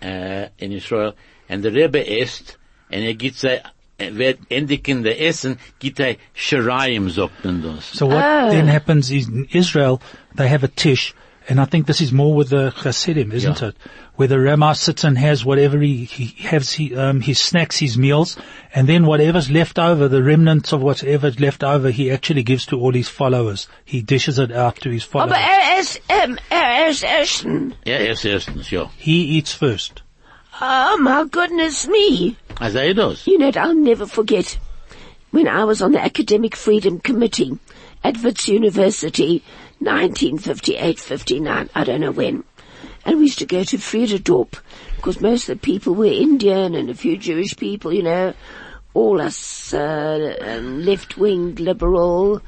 äh, 0.00 0.48
in 0.58 0.72
Israel, 0.72 1.14
und 1.48 1.62
der 1.62 1.74
Rebbe 1.74 1.98
isst, 1.98 2.58
und 2.90 3.02
er 3.02 3.14
gibt 3.14 3.36
sei, 3.36 3.62
wird 3.98 4.38
endlich 4.48 4.86
in 4.88 5.02
der 5.02 5.20
Essen, 5.20 5.58
gibt 5.78 6.00
er 6.00 6.16
Shirayim, 6.34 7.10
sagt 7.10 7.44
man 7.44 7.62
das. 7.62 7.92
So 7.92 8.06
what 8.06 8.50
then 8.50 8.66
happens 8.66 9.10
is 9.10 9.28
in 9.28 9.46
Israel, 9.52 10.00
they 10.36 10.48
have 10.48 10.64
a 10.64 10.68
tish, 10.68 11.14
and 11.48 11.60
I 11.60 11.64
think 11.66 11.86
this 11.86 12.00
is 12.00 12.12
more 12.12 12.34
with 12.34 12.50
the 12.50 12.70
Hasidim, 12.70 13.32
isn't 13.32 13.60
Yeah. 13.60 13.68
it? 13.68 13.76
Where 14.16 14.28
the 14.28 14.38
Rama 14.38 14.74
sits 14.74 15.04
and 15.04 15.18
has 15.18 15.44
whatever 15.44 15.78
he, 15.80 16.04
he 16.04 16.26
has, 16.46 16.72
he, 16.72 16.94
um, 16.94 17.20
his 17.20 17.40
snacks, 17.40 17.78
his 17.78 17.98
meals, 17.98 18.36
and 18.74 18.88
then 18.88 19.06
whatever's 19.06 19.50
left 19.50 19.78
over, 19.78 20.06
the 20.08 20.22
remnants 20.22 20.72
of 20.72 20.80
whatever's 20.82 21.40
left 21.40 21.64
over, 21.64 21.90
he 21.90 22.10
actually 22.10 22.44
gives 22.44 22.64
to 22.66 22.78
all 22.78 22.92
his 22.92 23.08
followers. 23.08 23.66
He 23.84 24.02
dishes 24.02 24.38
it 24.38 24.52
out 24.52 24.76
to 24.82 24.90
his 24.90 25.02
followers. 25.02 25.32
Aber 25.32 25.40
er 25.40 25.80
ist, 25.80 26.00
ähm, 26.08 26.38
er 26.50 26.88
ist 26.88 27.04
Essen. 27.04 27.74
Ja, 27.84 27.96
erst 27.98 28.24
erstens, 28.24 28.70
ja. 28.70 28.88
he 28.96 29.36
eats 29.36 29.52
first. 29.52 30.02
Oh 30.60 30.96
my 31.00 31.24
goodness 31.30 31.88
me. 31.88 32.36
Also 32.60 32.78
er 32.78 32.94
das. 32.94 33.26
You 33.26 33.38
know, 33.38 33.50
I'll 33.56 33.74
never 33.74 34.06
forget 34.06 34.56
when 35.32 35.48
I 35.48 35.64
was 35.64 35.82
on 35.82 35.90
the 35.92 36.00
Academic 36.00 36.54
Freedom 36.54 37.00
Committee 37.00 37.58
at 38.04 38.22
Wits 38.22 38.46
University, 38.46 39.42
1958-59, 39.82 41.68
I 41.74 41.84
don't 41.84 42.00
know 42.00 42.12
when. 42.12 42.44
And 43.04 43.18
we 43.18 43.24
used 43.24 43.38
to 43.40 43.46
go 43.46 43.64
to 43.64 43.76
Vrededorp, 43.76 44.58
because 44.96 45.20
most 45.20 45.48
of 45.48 45.60
the 45.60 45.64
people 45.64 45.94
were 45.94 46.06
Indian 46.06 46.74
and 46.74 46.88
a 46.88 46.94
few 46.94 47.16
Jewish 47.16 47.56
people, 47.56 47.92
you 47.92 48.02
know, 48.02 48.34
all 48.94 49.20
us 49.20 49.74
uh, 49.74 50.36
um, 50.40 50.82
left-wing 50.82 51.56
liberal, 51.56 52.40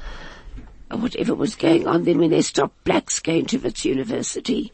whatever 0.89 1.35
was 1.35 1.55
going 1.55 1.85
on 1.85 2.03
then 2.03 2.17
when 2.17 2.31
they 2.31 2.41
stopped 2.41 2.83
blacks 2.85 3.19
going 3.19 3.45
to 3.47 3.57
Wits 3.57 3.85
University. 3.85 4.71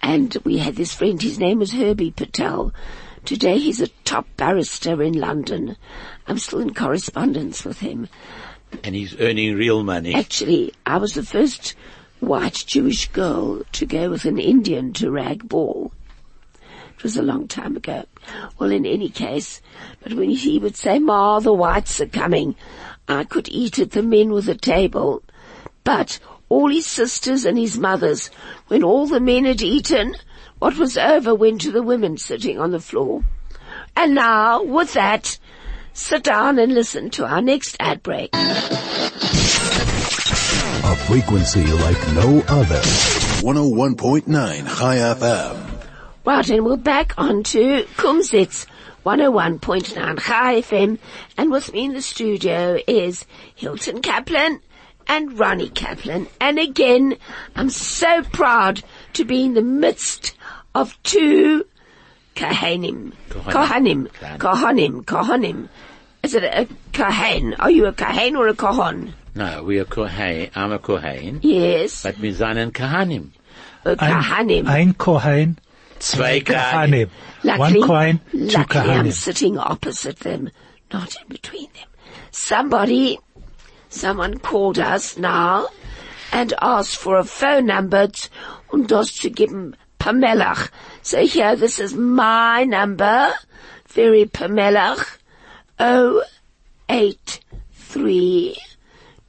And 0.00 0.36
we 0.44 0.58
had 0.58 0.76
this 0.76 0.94
friend, 0.94 1.20
his 1.20 1.38
name 1.38 1.58
was 1.58 1.72
Herbie 1.72 2.10
Patel. 2.10 2.72
Today 3.24 3.58
he's 3.58 3.80
a 3.80 3.88
top 4.04 4.26
barrister 4.36 5.00
in 5.02 5.12
London. 5.12 5.76
I'm 6.26 6.38
still 6.38 6.58
in 6.58 6.74
correspondence 6.74 7.64
with 7.64 7.78
him. 7.80 8.08
And 8.84 8.94
he's 8.94 9.18
earning 9.20 9.56
real 9.56 9.82
money. 9.82 10.14
Actually, 10.14 10.72
I 10.86 10.98
was 10.98 11.14
the 11.14 11.22
first 11.22 11.74
white 12.20 12.64
Jewish 12.66 13.08
girl 13.08 13.62
to 13.72 13.86
go 13.86 14.10
with 14.10 14.24
an 14.24 14.38
Indian 14.38 14.92
to 14.94 15.10
rag 15.10 15.48
ball. 15.48 15.92
It 16.96 17.02
was 17.02 17.16
a 17.16 17.22
long 17.22 17.48
time 17.48 17.76
ago. 17.76 18.04
Well, 18.58 18.70
in 18.70 18.86
any 18.86 19.08
case, 19.08 19.60
but 20.02 20.14
when 20.14 20.30
he 20.30 20.58
would 20.58 20.76
say, 20.76 20.98
Ma, 21.00 21.40
the 21.40 21.52
whites 21.52 22.00
are 22.00 22.06
coming, 22.06 22.54
I 23.08 23.24
could 23.24 23.48
eat 23.48 23.78
at 23.78 23.90
the 23.90 24.02
men 24.02 24.30
with 24.30 24.46
the 24.46 24.54
table. 24.54 25.22
But 25.82 26.20
all 26.48 26.68
his 26.68 26.86
sisters 26.86 27.44
and 27.44 27.58
his 27.58 27.78
mothers, 27.78 28.30
when 28.68 28.84
all 28.84 29.06
the 29.06 29.20
men 29.20 29.44
had 29.44 29.62
eaten, 29.62 30.14
what 30.60 30.78
was 30.78 30.96
over 30.96 31.34
went 31.34 31.60
to 31.62 31.72
the 31.72 31.82
women 31.82 32.18
sitting 32.18 32.58
on 32.58 32.70
the 32.70 32.78
floor. 32.78 33.24
And 33.96 34.14
now, 34.14 34.62
with 34.62 34.92
that, 34.92 35.38
sit 35.92 36.22
down 36.22 36.58
and 36.58 36.72
listen 36.72 37.10
to 37.10 37.26
our 37.26 37.40
next 37.42 37.76
ad 37.80 38.02
break. 38.02 38.30
A 40.84 40.96
frequency 41.06 41.64
like 41.64 42.12
no 42.14 42.42
other. 42.48 42.80
101.9 43.42 44.26
Chai 44.26 44.96
FM. 44.96 45.68
Right, 46.24 46.50
and 46.50 46.64
we're 46.64 46.76
back 46.76 47.14
on 47.18 47.42
to 47.44 47.84
Kumzits 47.96 48.66
101.9 49.04 50.20
Chai 50.20 50.60
FM, 50.60 50.98
and 51.36 51.50
with 51.50 51.72
me 51.72 51.86
in 51.86 51.92
the 51.92 52.02
studio 52.02 52.78
is 52.86 53.26
Hilton 53.56 54.00
Kaplan 54.00 54.60
and 55.08 55.38
Ronnie 55.38 55.70
Kaplan. 55.70 56.28
And 56.40 56.58
again, 56.58 57.16
I'm 57.56 57.70
so 57.70 58.22
proud 58.22 58.84
to 59.14 59.24
be 59.24 59.44
in 59.44 59.54
the 59.54 59.62
midst 59.62 60.34
of 60.74 60.96
two 61.02 61.66
Kahanim. 62.34 63.12
Kohanim. 63.30 64.08
Kohanim. 64.38 65.04
Kohanim. 65.04 65.68
Is 66.22 66.34
it 66.34 66.44
a 66.44 66.68
Kahan? 66.92 67.56
Are 67.58 67.70
you 67.70 67.86
a 67.86 67.92
Kahan 67.92 68.36
or 68.36 68.48
a 68.48 68.54
Kohan? 68.54 69.12
No, 69.34 69.64
we 69.64 69.78
are 69.80 69.84
Kohen. 69.84 70.50
I'm 70.54 70.72
a 70.72 70.78
Kohen. 70.78 71.40
Yes. 71.42 72.02
But 72.04 72.18
wir 72.18 72.32
seien 72.32 72.70
Kahanim. 72.72 73.30
A 73.84 73.96
Kahanim. 73.96 74.68
Ein 74.68 74.94
Kohen, 74.94 75.58
zwei 75.98 76.40
Zwei 76.40 76.54
Kohanim. 76.54 77.08
Luckily, 77.42 77.80
One 77.80 77.88
Kohen, 77.88 78.20
two 78.30 78.38
luckily 78.38 78.90
I'm 78.90 79.10
sitting 79.10 79.58
opposite 79.58 80.20
them, 80.20 80.50
not 80.92 81.16
in 81.20 81.28
between 81.28 81.68
them. 81.72 81.88
Somebody, 82.30 83.18
someone 83.88 84.38
called 84.38 84.78
us 84.78 85.18
now 85.18 85.66
and 86.30 86.54
asked 86.62 86.96
for 86.96 87.16
a 87.16 87.24
phone 87.24 87.66
number 87.66 88.06
t- 88.06 88.28
und 88.70 88.90
das 88.90 89.12
zu 89.16 89.30
geben 89.30 89.74
Pamelach. 90.02 90.70
So 91.02 91.24
here, 91.24 91.54
this 91.54 91.78
is 91.78 91.94
my 91.94 92.64
number, 92.64 93.32
very 93.86 94.24
Pamelach, 94.24 95.18
oh 95.78 96.24
eight 96.88 97.38
three 97.72 98.56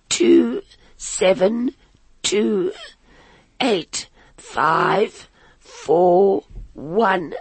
two 0.10 0.64
seven 0.98 1.76
two 2.24 2.72
eight 3.62 4.10
five 4.36 5.30
four 5.60 6.44
one. 6.74 7.36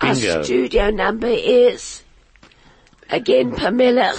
Our 0.00 0.14
studio 0.14 0.88
number 0.88 1.28
is 1.28 2.02
again 3.10 3.54
Pamela 3.54 4.14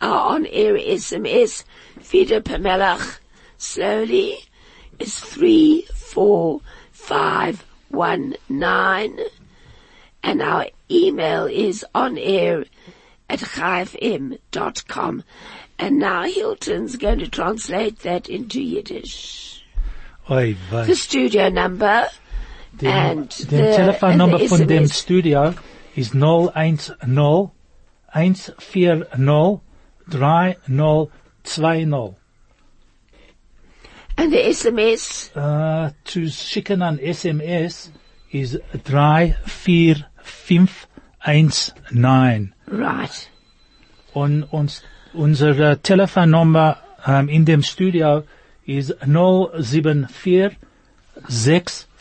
Our 0.00 0.34
on-air 0.34 0.74
SMS 0.74 1.64
Vida 1.96 2.40
Pamelach 2.40 3.18
slowly 3.56 4.38
is 4.98 5.18
three 5.18 5.86
four 5.94 6.60
five 6.92 7.64
one 7.88 8.34
nine 8.48 9.18
and 10.22 10.42
our 10.42 10.66
email 10.90 11.46
is 11.46 11.84
on 11.94 12.18
air 12.18 12.64
at 13.30 13.40
com. 14.86 15.22
And 15.78 15.98
now 15.98 16.24
Hilton's 16.24 16.96
going 16.96 17.18
to 17.20 17.28
translate 17.28 18.00
that 18.00 18.28
into 18.28 18.60
Yiddish. 18.60 19.64
Oi, 20.30 20.56
The 20.70 20.94
studio 20.94 21.48
number 21.48 22.08
Den 22.80 23.28
the, 23.30 23.56
and 23.56 23.74
Telefonnummer 23.74 24.38
von 24.40 24.66
dem. 24.66 24.88
Studio 24.88 25.54
ist 25.94 26.12
010 26.12 27.50
140 28.08 29.60
3020. 30.08 32.16
And 34.16 34.32
the 34.32 34.42
SMS, 34.42 35.30
Uh, 35.36 35.90
zu 36.04 36.30
schicken 36.30 36.82
an 36.82 36.98
SMS 36.98 37.92
ist 38.30 38.60
3451 38.84 40.88
719. 41.24 42.54
Right. 42.66 43.30
Und 44.12 44.42
uns, 44.44 44.82
unsere 45.12 45.78
Telefonnummer 45.78 46.78
ähm, 47.06 47.28
in 47.28 47.44
dem 47.44 47.62
Studio 47.62 48.24
ist 48.64 48.96
074 49.00 50.56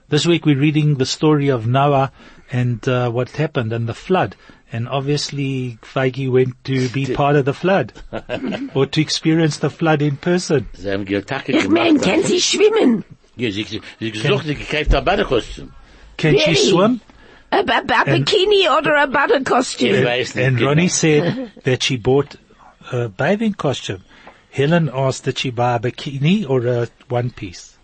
this 0.10 0.26
week 0.28 0.46
we're 0.46 0.60
reading 0.60 0.98
the 0.98 1.06
story 1.06 1.50
of 1.50 1.66
Noah 1.68 2.12
and 2.52 2.86
uh, 2.88 3.10
what 3.10 3.30
happened 3.38 3.72
and 3.72 3.88
the 3.88 3.94
flood. 3.94 4.36
And 4.74 4.88
obviously 4.88 5.78
Feige 5.82 6.30
went 6.32 6.54
to 6.66 6.88
be 6.90 7.06
part 7.22 7.36
of 7.36 7.46
the 7.46 7.54
flood 7.54 7.94
or 8.74 8.86
to 8.88 9.02
experience 9.02 9.58
the 9.60 9.70
flood 9.70 10.02
in 10.02 10.16
person. 10.18 10.68
Sie 10.74 10.90
haben 10.90 11.06
Geotake 11.06 11.50
Ich 11.50 11.68
mein, 11.70 11.96
gemacht. 11.98 12.04
kann 12.04 12.24
sie 12.24 12.40
schwimmen? 12.42 13.04
Ja, 13.38 13.52
sie, 13.52 13.64
sie, 13.64 13.82
sie 14.00 14.12
gesagt, 14.12 14.46
sie 14.46 14.56
gekauft 14.56 14.94
ein 14.96 15.04
Badekostüm. 15.06 15.70
Can 16.18 16.38
she 16.38 16.52
Really? 16.52 16.56
swim? 16.70 17.02
A, 17.52 17.64
ba- 17.64 17.84
ba- 17.86 18.06
bikini 18.06 18.70
oder 18.70 18.96
a 18.96 19.08
butter 19.08 19.44
costume? 19.44 19.96
weiß. 20.06 20.36
And. 20.48 20.62
Ronnie 20.62 20.88
said 20.88 21.52
that 21.64 21.84
she 21.84 21.98
bought 21.98 22.36
a 22.92 23.10
bathing 23.10 23.54
costume. 23.54 24.04
Helen 24.52 24.90
asked 24.94 25.26
did 25.26 25.38
she 25.40 25.52
buy 25.52 25.76
a 25.76 25.80
bikini 25.80 26.50
or 26.50 26.66
a 26.66 26.88
one 27.10 27.30
piece. 27.30 27.78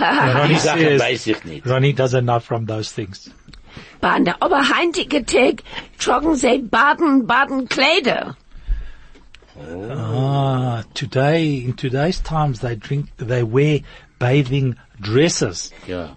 Ronnie 0.00 0.56
says 0.58 1.00
weiß 1.00 1.26
ich 1.26 1.44
nicht. 1.44 1.66
Ronnie 1.66 1.92
doesn't 1.92 2.24
know 2.24 2.40
from 2.40 2.66
those 2.66 2.92
things. 2.92 3.30
Bande, 4.00 4.34
aber 4.40 4.62
heintige 4.68 5.24
Tag 5.24 5.62
tragen 5.98 6.36
sie 6.36 6.58
Baden, 6.58 7.26
Baden 7.26 7.68
Kleider. 7.68 8.36
Ah, 9.56 10.82
today, 10.94 11.56
in 11.56 11.74
today's 11.74 12.20
times, 12.20 12.60
they 12.60 12.74
drink, 12.74 13.06
they 13.18 13.42
wear 13.44 13.80
bathing 14.18 14.76
dresses 15.00 15.70
Ja. 15.86 16.16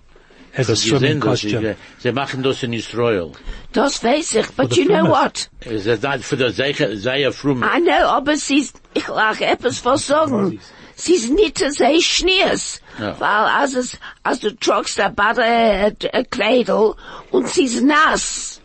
As 0.58 0.70
a 0.70 0.76
swimming 0.76 1.20
costume. 1.20 1.62
sie, 1.62 1.76
sie 2.00 2.12
machen 2.12 2.44
das 2.44 2.64
in 2.64 2.74
Israel. 2.74 3.32
Das 3.74 4.04
weiß 4.04 4.36
ich, 4.36 4.48
but 4.56 4.76
you 4.76 4.86
know 4.86 5.06
plumbers. 5.06 5.10
what? 5.12 5.50
Es 5.62 5.86
ist 5.86 6.04
nicht 6.04 6.24
für 6.24 6.38
die 6.38 6.98
Seiche, 6.98 7.32
frum. 7.32 7.64
I 7.64 7.80
know, 7.80 8.08
aber 8.08 8.36
sie 8.36 8.60
ist, 8.60 8.82
ich 8.94 9.08
lach 9.08 9.40
etwas 9.40 9.84
was 9.86 10.08
sagen. 10.08 10.60
Sie 10.96 11.14
ist 11.14 11.30
nicht 11.30 11.60
sehr 11.60 12.02
schneers. 12.02 12.82
Ja. 13.00 13.20
Weil 13.20 13.46
als 13.62 13.76
es, 13.76 13.98
als 14.24 14.40
du 14.40 14.56
tragst 14.56 15.00
a 15.00 15.10
Butter, 15.10 15.44
a, 15.44 15.88
äh, 15.90 15.94
a 16.12 16.20
äh, 16.20 16.24
Kleidel, 16.24 16.96
und 17.30 17.48
sie 17.48 17.66
ist 17.66 17.84
nass. 17.84 18.60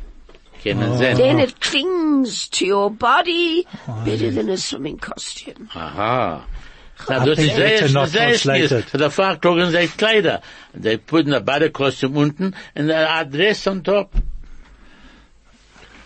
Kennen 0.62 0.92
oh. 0.92 0.96
Sie? 0.96 1.14
Then 1.14 1.38
it 1.38 1.60
clings 1.60 2.48
to 2.50 2.64
your 2.64 2.90
body 2.90 3.66
oh, 3.86 4.04
better 4.04 4.30
than 4.30 4.48
a 4.48 4.56
swimming 4.56 4.98
costume. 4.98 5.68
Aha. 5.74 6.46
Na, 7.08 7.22
I 7.22 7.26
das 7.26 7.36
think 7.38 7.48
ist 7.50 7.56
sehr, 7.56 7.68
better 7.80 7.92
not 7.92 8.08
sehr 8.08 8.28
translated. 8.28 8.68
schwierig. 8.68 8.84
Für 8.90 8.98
die 8.98 9.10
Fahrt 9.10 9.42
tragen 9.42 9.70
sie 9.70 9.88
Kleider. 9.88 10.40
They 10.80 10.96
put 10.96 11.28
a 11.32 11.40
Badekostüm 11.40 12.16
unten 12.16 12.54
and 12.74 12.90
a 12.90 13.24
dress 13.24 13.66
on 13.66 13.82
top. 13.82 14.12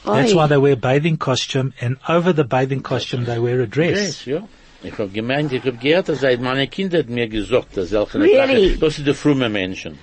That's 0.05 0.32
Oi. 0.32 0.36
why 0.36 0.47
they 0.47 0.57
wear 0.57 0.76
bathing 0.76 1.18
costume 1.18 1.72
and 1.80 1.97
over 2.09 2.32
the 2.32 2.44
bathing 2.44 2.82
costume 2.82 3.24
they 3.24 3.38
wear 3.40 3.61
a 3.62 3.66
dress. 3.66 4.22
Dress, 4.22 4.24
ja. 4.26 4.42
Ich 4.82 4.97
hab 4.99 5.12
gemeint, 5.12 5.53
ich 5.53 5.64
hab 5.64 5.80
gehört, 5.80 6.09
dass 6.09 6.22
meine 6.38 6.68
Kinder 6.68 7.03
mir 7.09 7.28
gesagt, 7.28 7.76
dass 7.76 7.90
solche 7.90 8.20
Really? 8.20 8.68
Sachen, 8.68 8.80
das 8.80 8.97
sind 8.97 9.09
die 9.09 9.14
frumme 9.14 9.49
Menschen. 9.49 9.99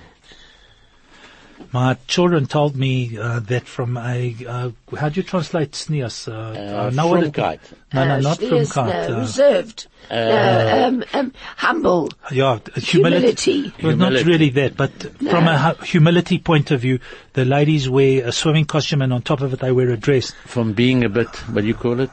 My 1.72 1.98
children 2.08 2.46
told 2.46 2.76
me 2.76 3.18
uh, 3.18 3.40
that 3.42 3.68
from 3.68 3.98
a, 3.98 4.36
uh, 4.48 4.70
how 4.98 5.10
do 5.10 5.20
you 5.20 5.24
translate 5.24 5.76
sneers? 5.76 6.28
Uh, 6.28 6.90
I 6.92 6.96
know 6.96 7.08
what. 7.08 7.38
No, 7.38 7.58
no, 7.94 8.02
Uh, 8.16 8.20
not 8.20 8.40
schneers, 8.40 8.74
from 8.74 8.88
no, 8.88 8.94
uh, 9.16 9.20
reserved. 9.20 9.88
no, 10.12 10.88
um, 10.88 11.04
um, 11.14 11.34
humble. 11.58 12.10
Yeah, 12.32 12.60
humility. 12.76 13.70
Humility. 13.70 13.74
Well, 13.84 13.96
not 13.96 14.14
really 14.26 14.50
that, 14.50 14.76
but 14.76 14.92
from 14.92 15.48
a 15.48 15.58
hu- 15.58 15.84
humility 15.86 16.40
point 16.40 16.72
of 16.72 16.82
view, 16.82 17.00
the 17.34 17.46
ladies 17.46 17.90
wear 17.90 18.28
a 18.28 18.32
swimming 18.32 18.66
costume 18.66 19.02
and 19.02 19.14
on 19.14 19.22
top 19.22 19.42
of 19.42 19.54
it 19.54 19.60
they 19.60 19.72
wear 19.72 19.90
a 19.90 19.98
dress. 19.98 20.32
From 20.46 20.74
being 20.74 21.04
a 21.04 21.10
bit, 21.10 21.30
what 21.54 21.62
do 21.62 21.68
you 21.68 21.74
call 21.76 22.00
it? 22.00 22.10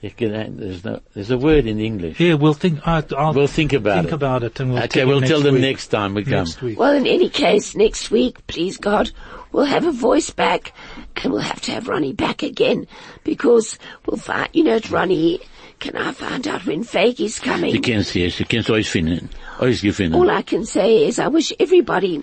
Ich 0.00 0.14
can, 0.16 0.56
there's 0.58 0.84
no, 0.84 1.00
there's 1.14 1.30
a 1.32 1.36
word 1.38 1.66
in 1.66 1.80
English. 1.80 2.20
Yeah, 2.20 2.34
we'll 2.34 2.54
think, 2.54 2.86
I 2.86 3.02
I'll 3.16 3.34
We'll 3.34 3.48
think 3.48 3.72
about 3.72 3.96
think 3.96 4.08
it. 4.08 4.12
about 4.12 4.44
it 4.44 4.60
and 4.60 4.70
we'll 4.72 4.82
Okay, 4.84 5.00
tell 5.00 5.08
we'll 5.08 5.20
tell 5.20 5.38
next 5.38 5.44
them 5.44 5.54
week. 5.54 5.62
next 5.62 5.86
time 5.88 6.14
we 6.14 6.22
come. 6.22 6.32
Next 6.44 6.62
week. 6.62 6.78
Well, 6.78 6.94
in 6.94 7.04
any 7.06 7.28
case, 7.28 7.74
next 7.74 8.10
week, 8.12 8.46
please 8.46 8.76
God, 8.76 9.10
we'll 9.50 9.64
have 9.64 9.84
a 9.86 9.90
voice 9.90 10.30
back 10.30 10.72
and 11.16 11.32
we'll 11.32 11.42
have 11.42 11.60
to 11.62 11.72
have 11.72 11.88
Ronnie 11.88 12.12
back 12.12 12.44
again 12.44 12.86
because 13.24 13.76
we'll 14.06 14.18
find, 14.18 14.48
you 14.52 14.62
know, 14.62 14.76
it's 14.76 14.88
Ronnie, 14.88 15.40
can 15.80 15.96
I 15.96 16.12
find 16.12 16.46
out 16.46 16.64
when 16.64 16.84
Feige's 16.84 17.40
coming? 17.40 17.74
You 17.74 17.80
can 17.80 18.04
see 18.04 18.20
Du 18.20 18.26
kennst 18.28 18.36
sie, 18.36 18.44
du 18.44 18.48
kennst 18.48 18.70
euch 18.70 18.88
finden. 18.88 19.30
Euch 19.60 19.80
oh, 19.82 19.86
gefunden. 19.86 20.14
All 20.14 20.30
I 20.30 20.42
can 20.42 20.64
say 20.64 21.06
is 21.06 21.18
I 21.18 21.26
wish 21.26 21.52
everybody 21.58 22.22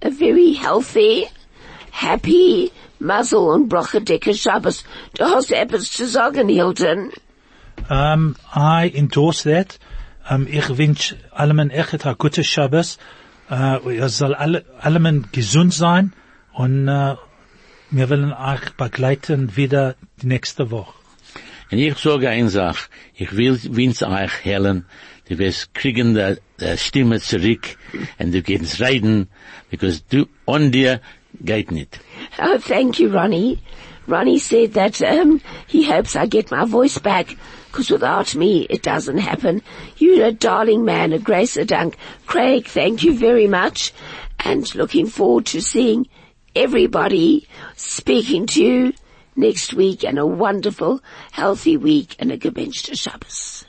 a 0.00 0.10
very 0.10 0.52
healthy, 0.54 1.26
happy, 1.90 2.72
Mazel 3.00 3.38
und 3.38 3.68
Bracha 3.68 4.00
Dicke 4.00 4.34
Shabbos. 4.34 4.84
Du 5.16 5.24
hast 5.24 5.50
etwas 5.50 5.90
zu 5.90 6.06
sagen, 6.06 6.48
Hilton. 6.48 7.10
Um, 7.88 8.36
I 8.54 8.92
endorse 8.94 9.44
that. 9.44 9.78
Um, 10.30 10.46
ich 10.46 10.76
wünsch 10.76 11.16
allemen 11.30 11.70
echt 11.70 12.06
a 12.06 12.12
gute 12.12 12.44
Shabbos. 12.44 12.98
Uh, 13.50 13.88
es 13.88 14.18
soll 14.18 14.34
alle, 14.34 14.64
allemen 14.78 15.28
gesund 15.32 15.72
sein 15.74 16.12
und 16.52 16.88
uh, 16.88 17.16
wir 17.90 18.10
wollen 18.10 18.32
euch 18.32 18.70
begleiten 18.76 19.56
wieder 19.56 19.96
die 20.22 20.26
nächste 20.26 20.70
Woche. 20.70 20.94
Und 21.72 21.78
ich 21.78 21.96
sage 21.98 22.28
eine 22.28 22.50
Sache. 22.50 22.88
Ich 23.14 23.34
will, 23.36 23.58
wünsche 23.74 24.08
euch, 24.08 24.44
Helen, 24.44 24.84
du 25.28 25.38
wirst 25.38 25.72
kriegen 25.72 26.14
die, 26.14 26.36
die 26.60 26.76
Stimme 26.76 27.20
zurück 27.20 27.76
und 28.18 28.32
du 28.32 28.42
kannst 28.42 28.80
reden, 28.80 29.28
because 29.70 30.02
du, 30.10 30.26
on 30.46 30.70
dir 30.70 31.00
geht 31.40 31.70
nicht. 31.70 31.98
Oh, 32.38 32.58
thank 32.58 32.98
you, 32.98 33.08
Ronnie. 33.08 33.62
Ronnie 34.06 34.38
said 34.38 34.74
that 34.74 35.00
um, 35.02 35.40
he 35.66 35.84
hopes 35.84 36.16
I 36.16 36.26
get 36.26 36.50
my 36.50 36.64
voice 36.64 36.98
back, 36.98 37.36
because 37.66 37.90
without 37.90 38.34
me, 38.34 38.66
it 38.68 38.82
doesn't 38.82 39.18
happen. 39.18 39.62
You're 39.98 40.26
a 40.26 40.32
darling 40.32 40.84
man, 40.84 41.12
a 41.12 41.18
grace 41.18 41.56
a 41.56 41.64
dunk. 41.64 41.96
Craig, 42.26 42.66
thank 42.66 43.04
you 43.04 43.16
very 43.16 43.46
much, 43.46 43.92
and 44.38 44.72
looking 44.74 45.06
forward 45.06 45.46
to 45.46 45.60
seeing 45.60 46.08
everybody 46.56 47.46
speaking 47.76 48.46
to 48.46 48.64
you 48.64 48.92
next 49.36 49.74
week, 49.74 50.04
and 50.04 50.18
a 50.18 50.26
wonderful, 50.26 51.00
healthy 51.30 51.76
week, 51.76 52.16
and 52.18 52.32
a 52.32 52.36
good 52.36 52.54
gebenchte 52.54 52.98
Shabbos. 52.98 53.64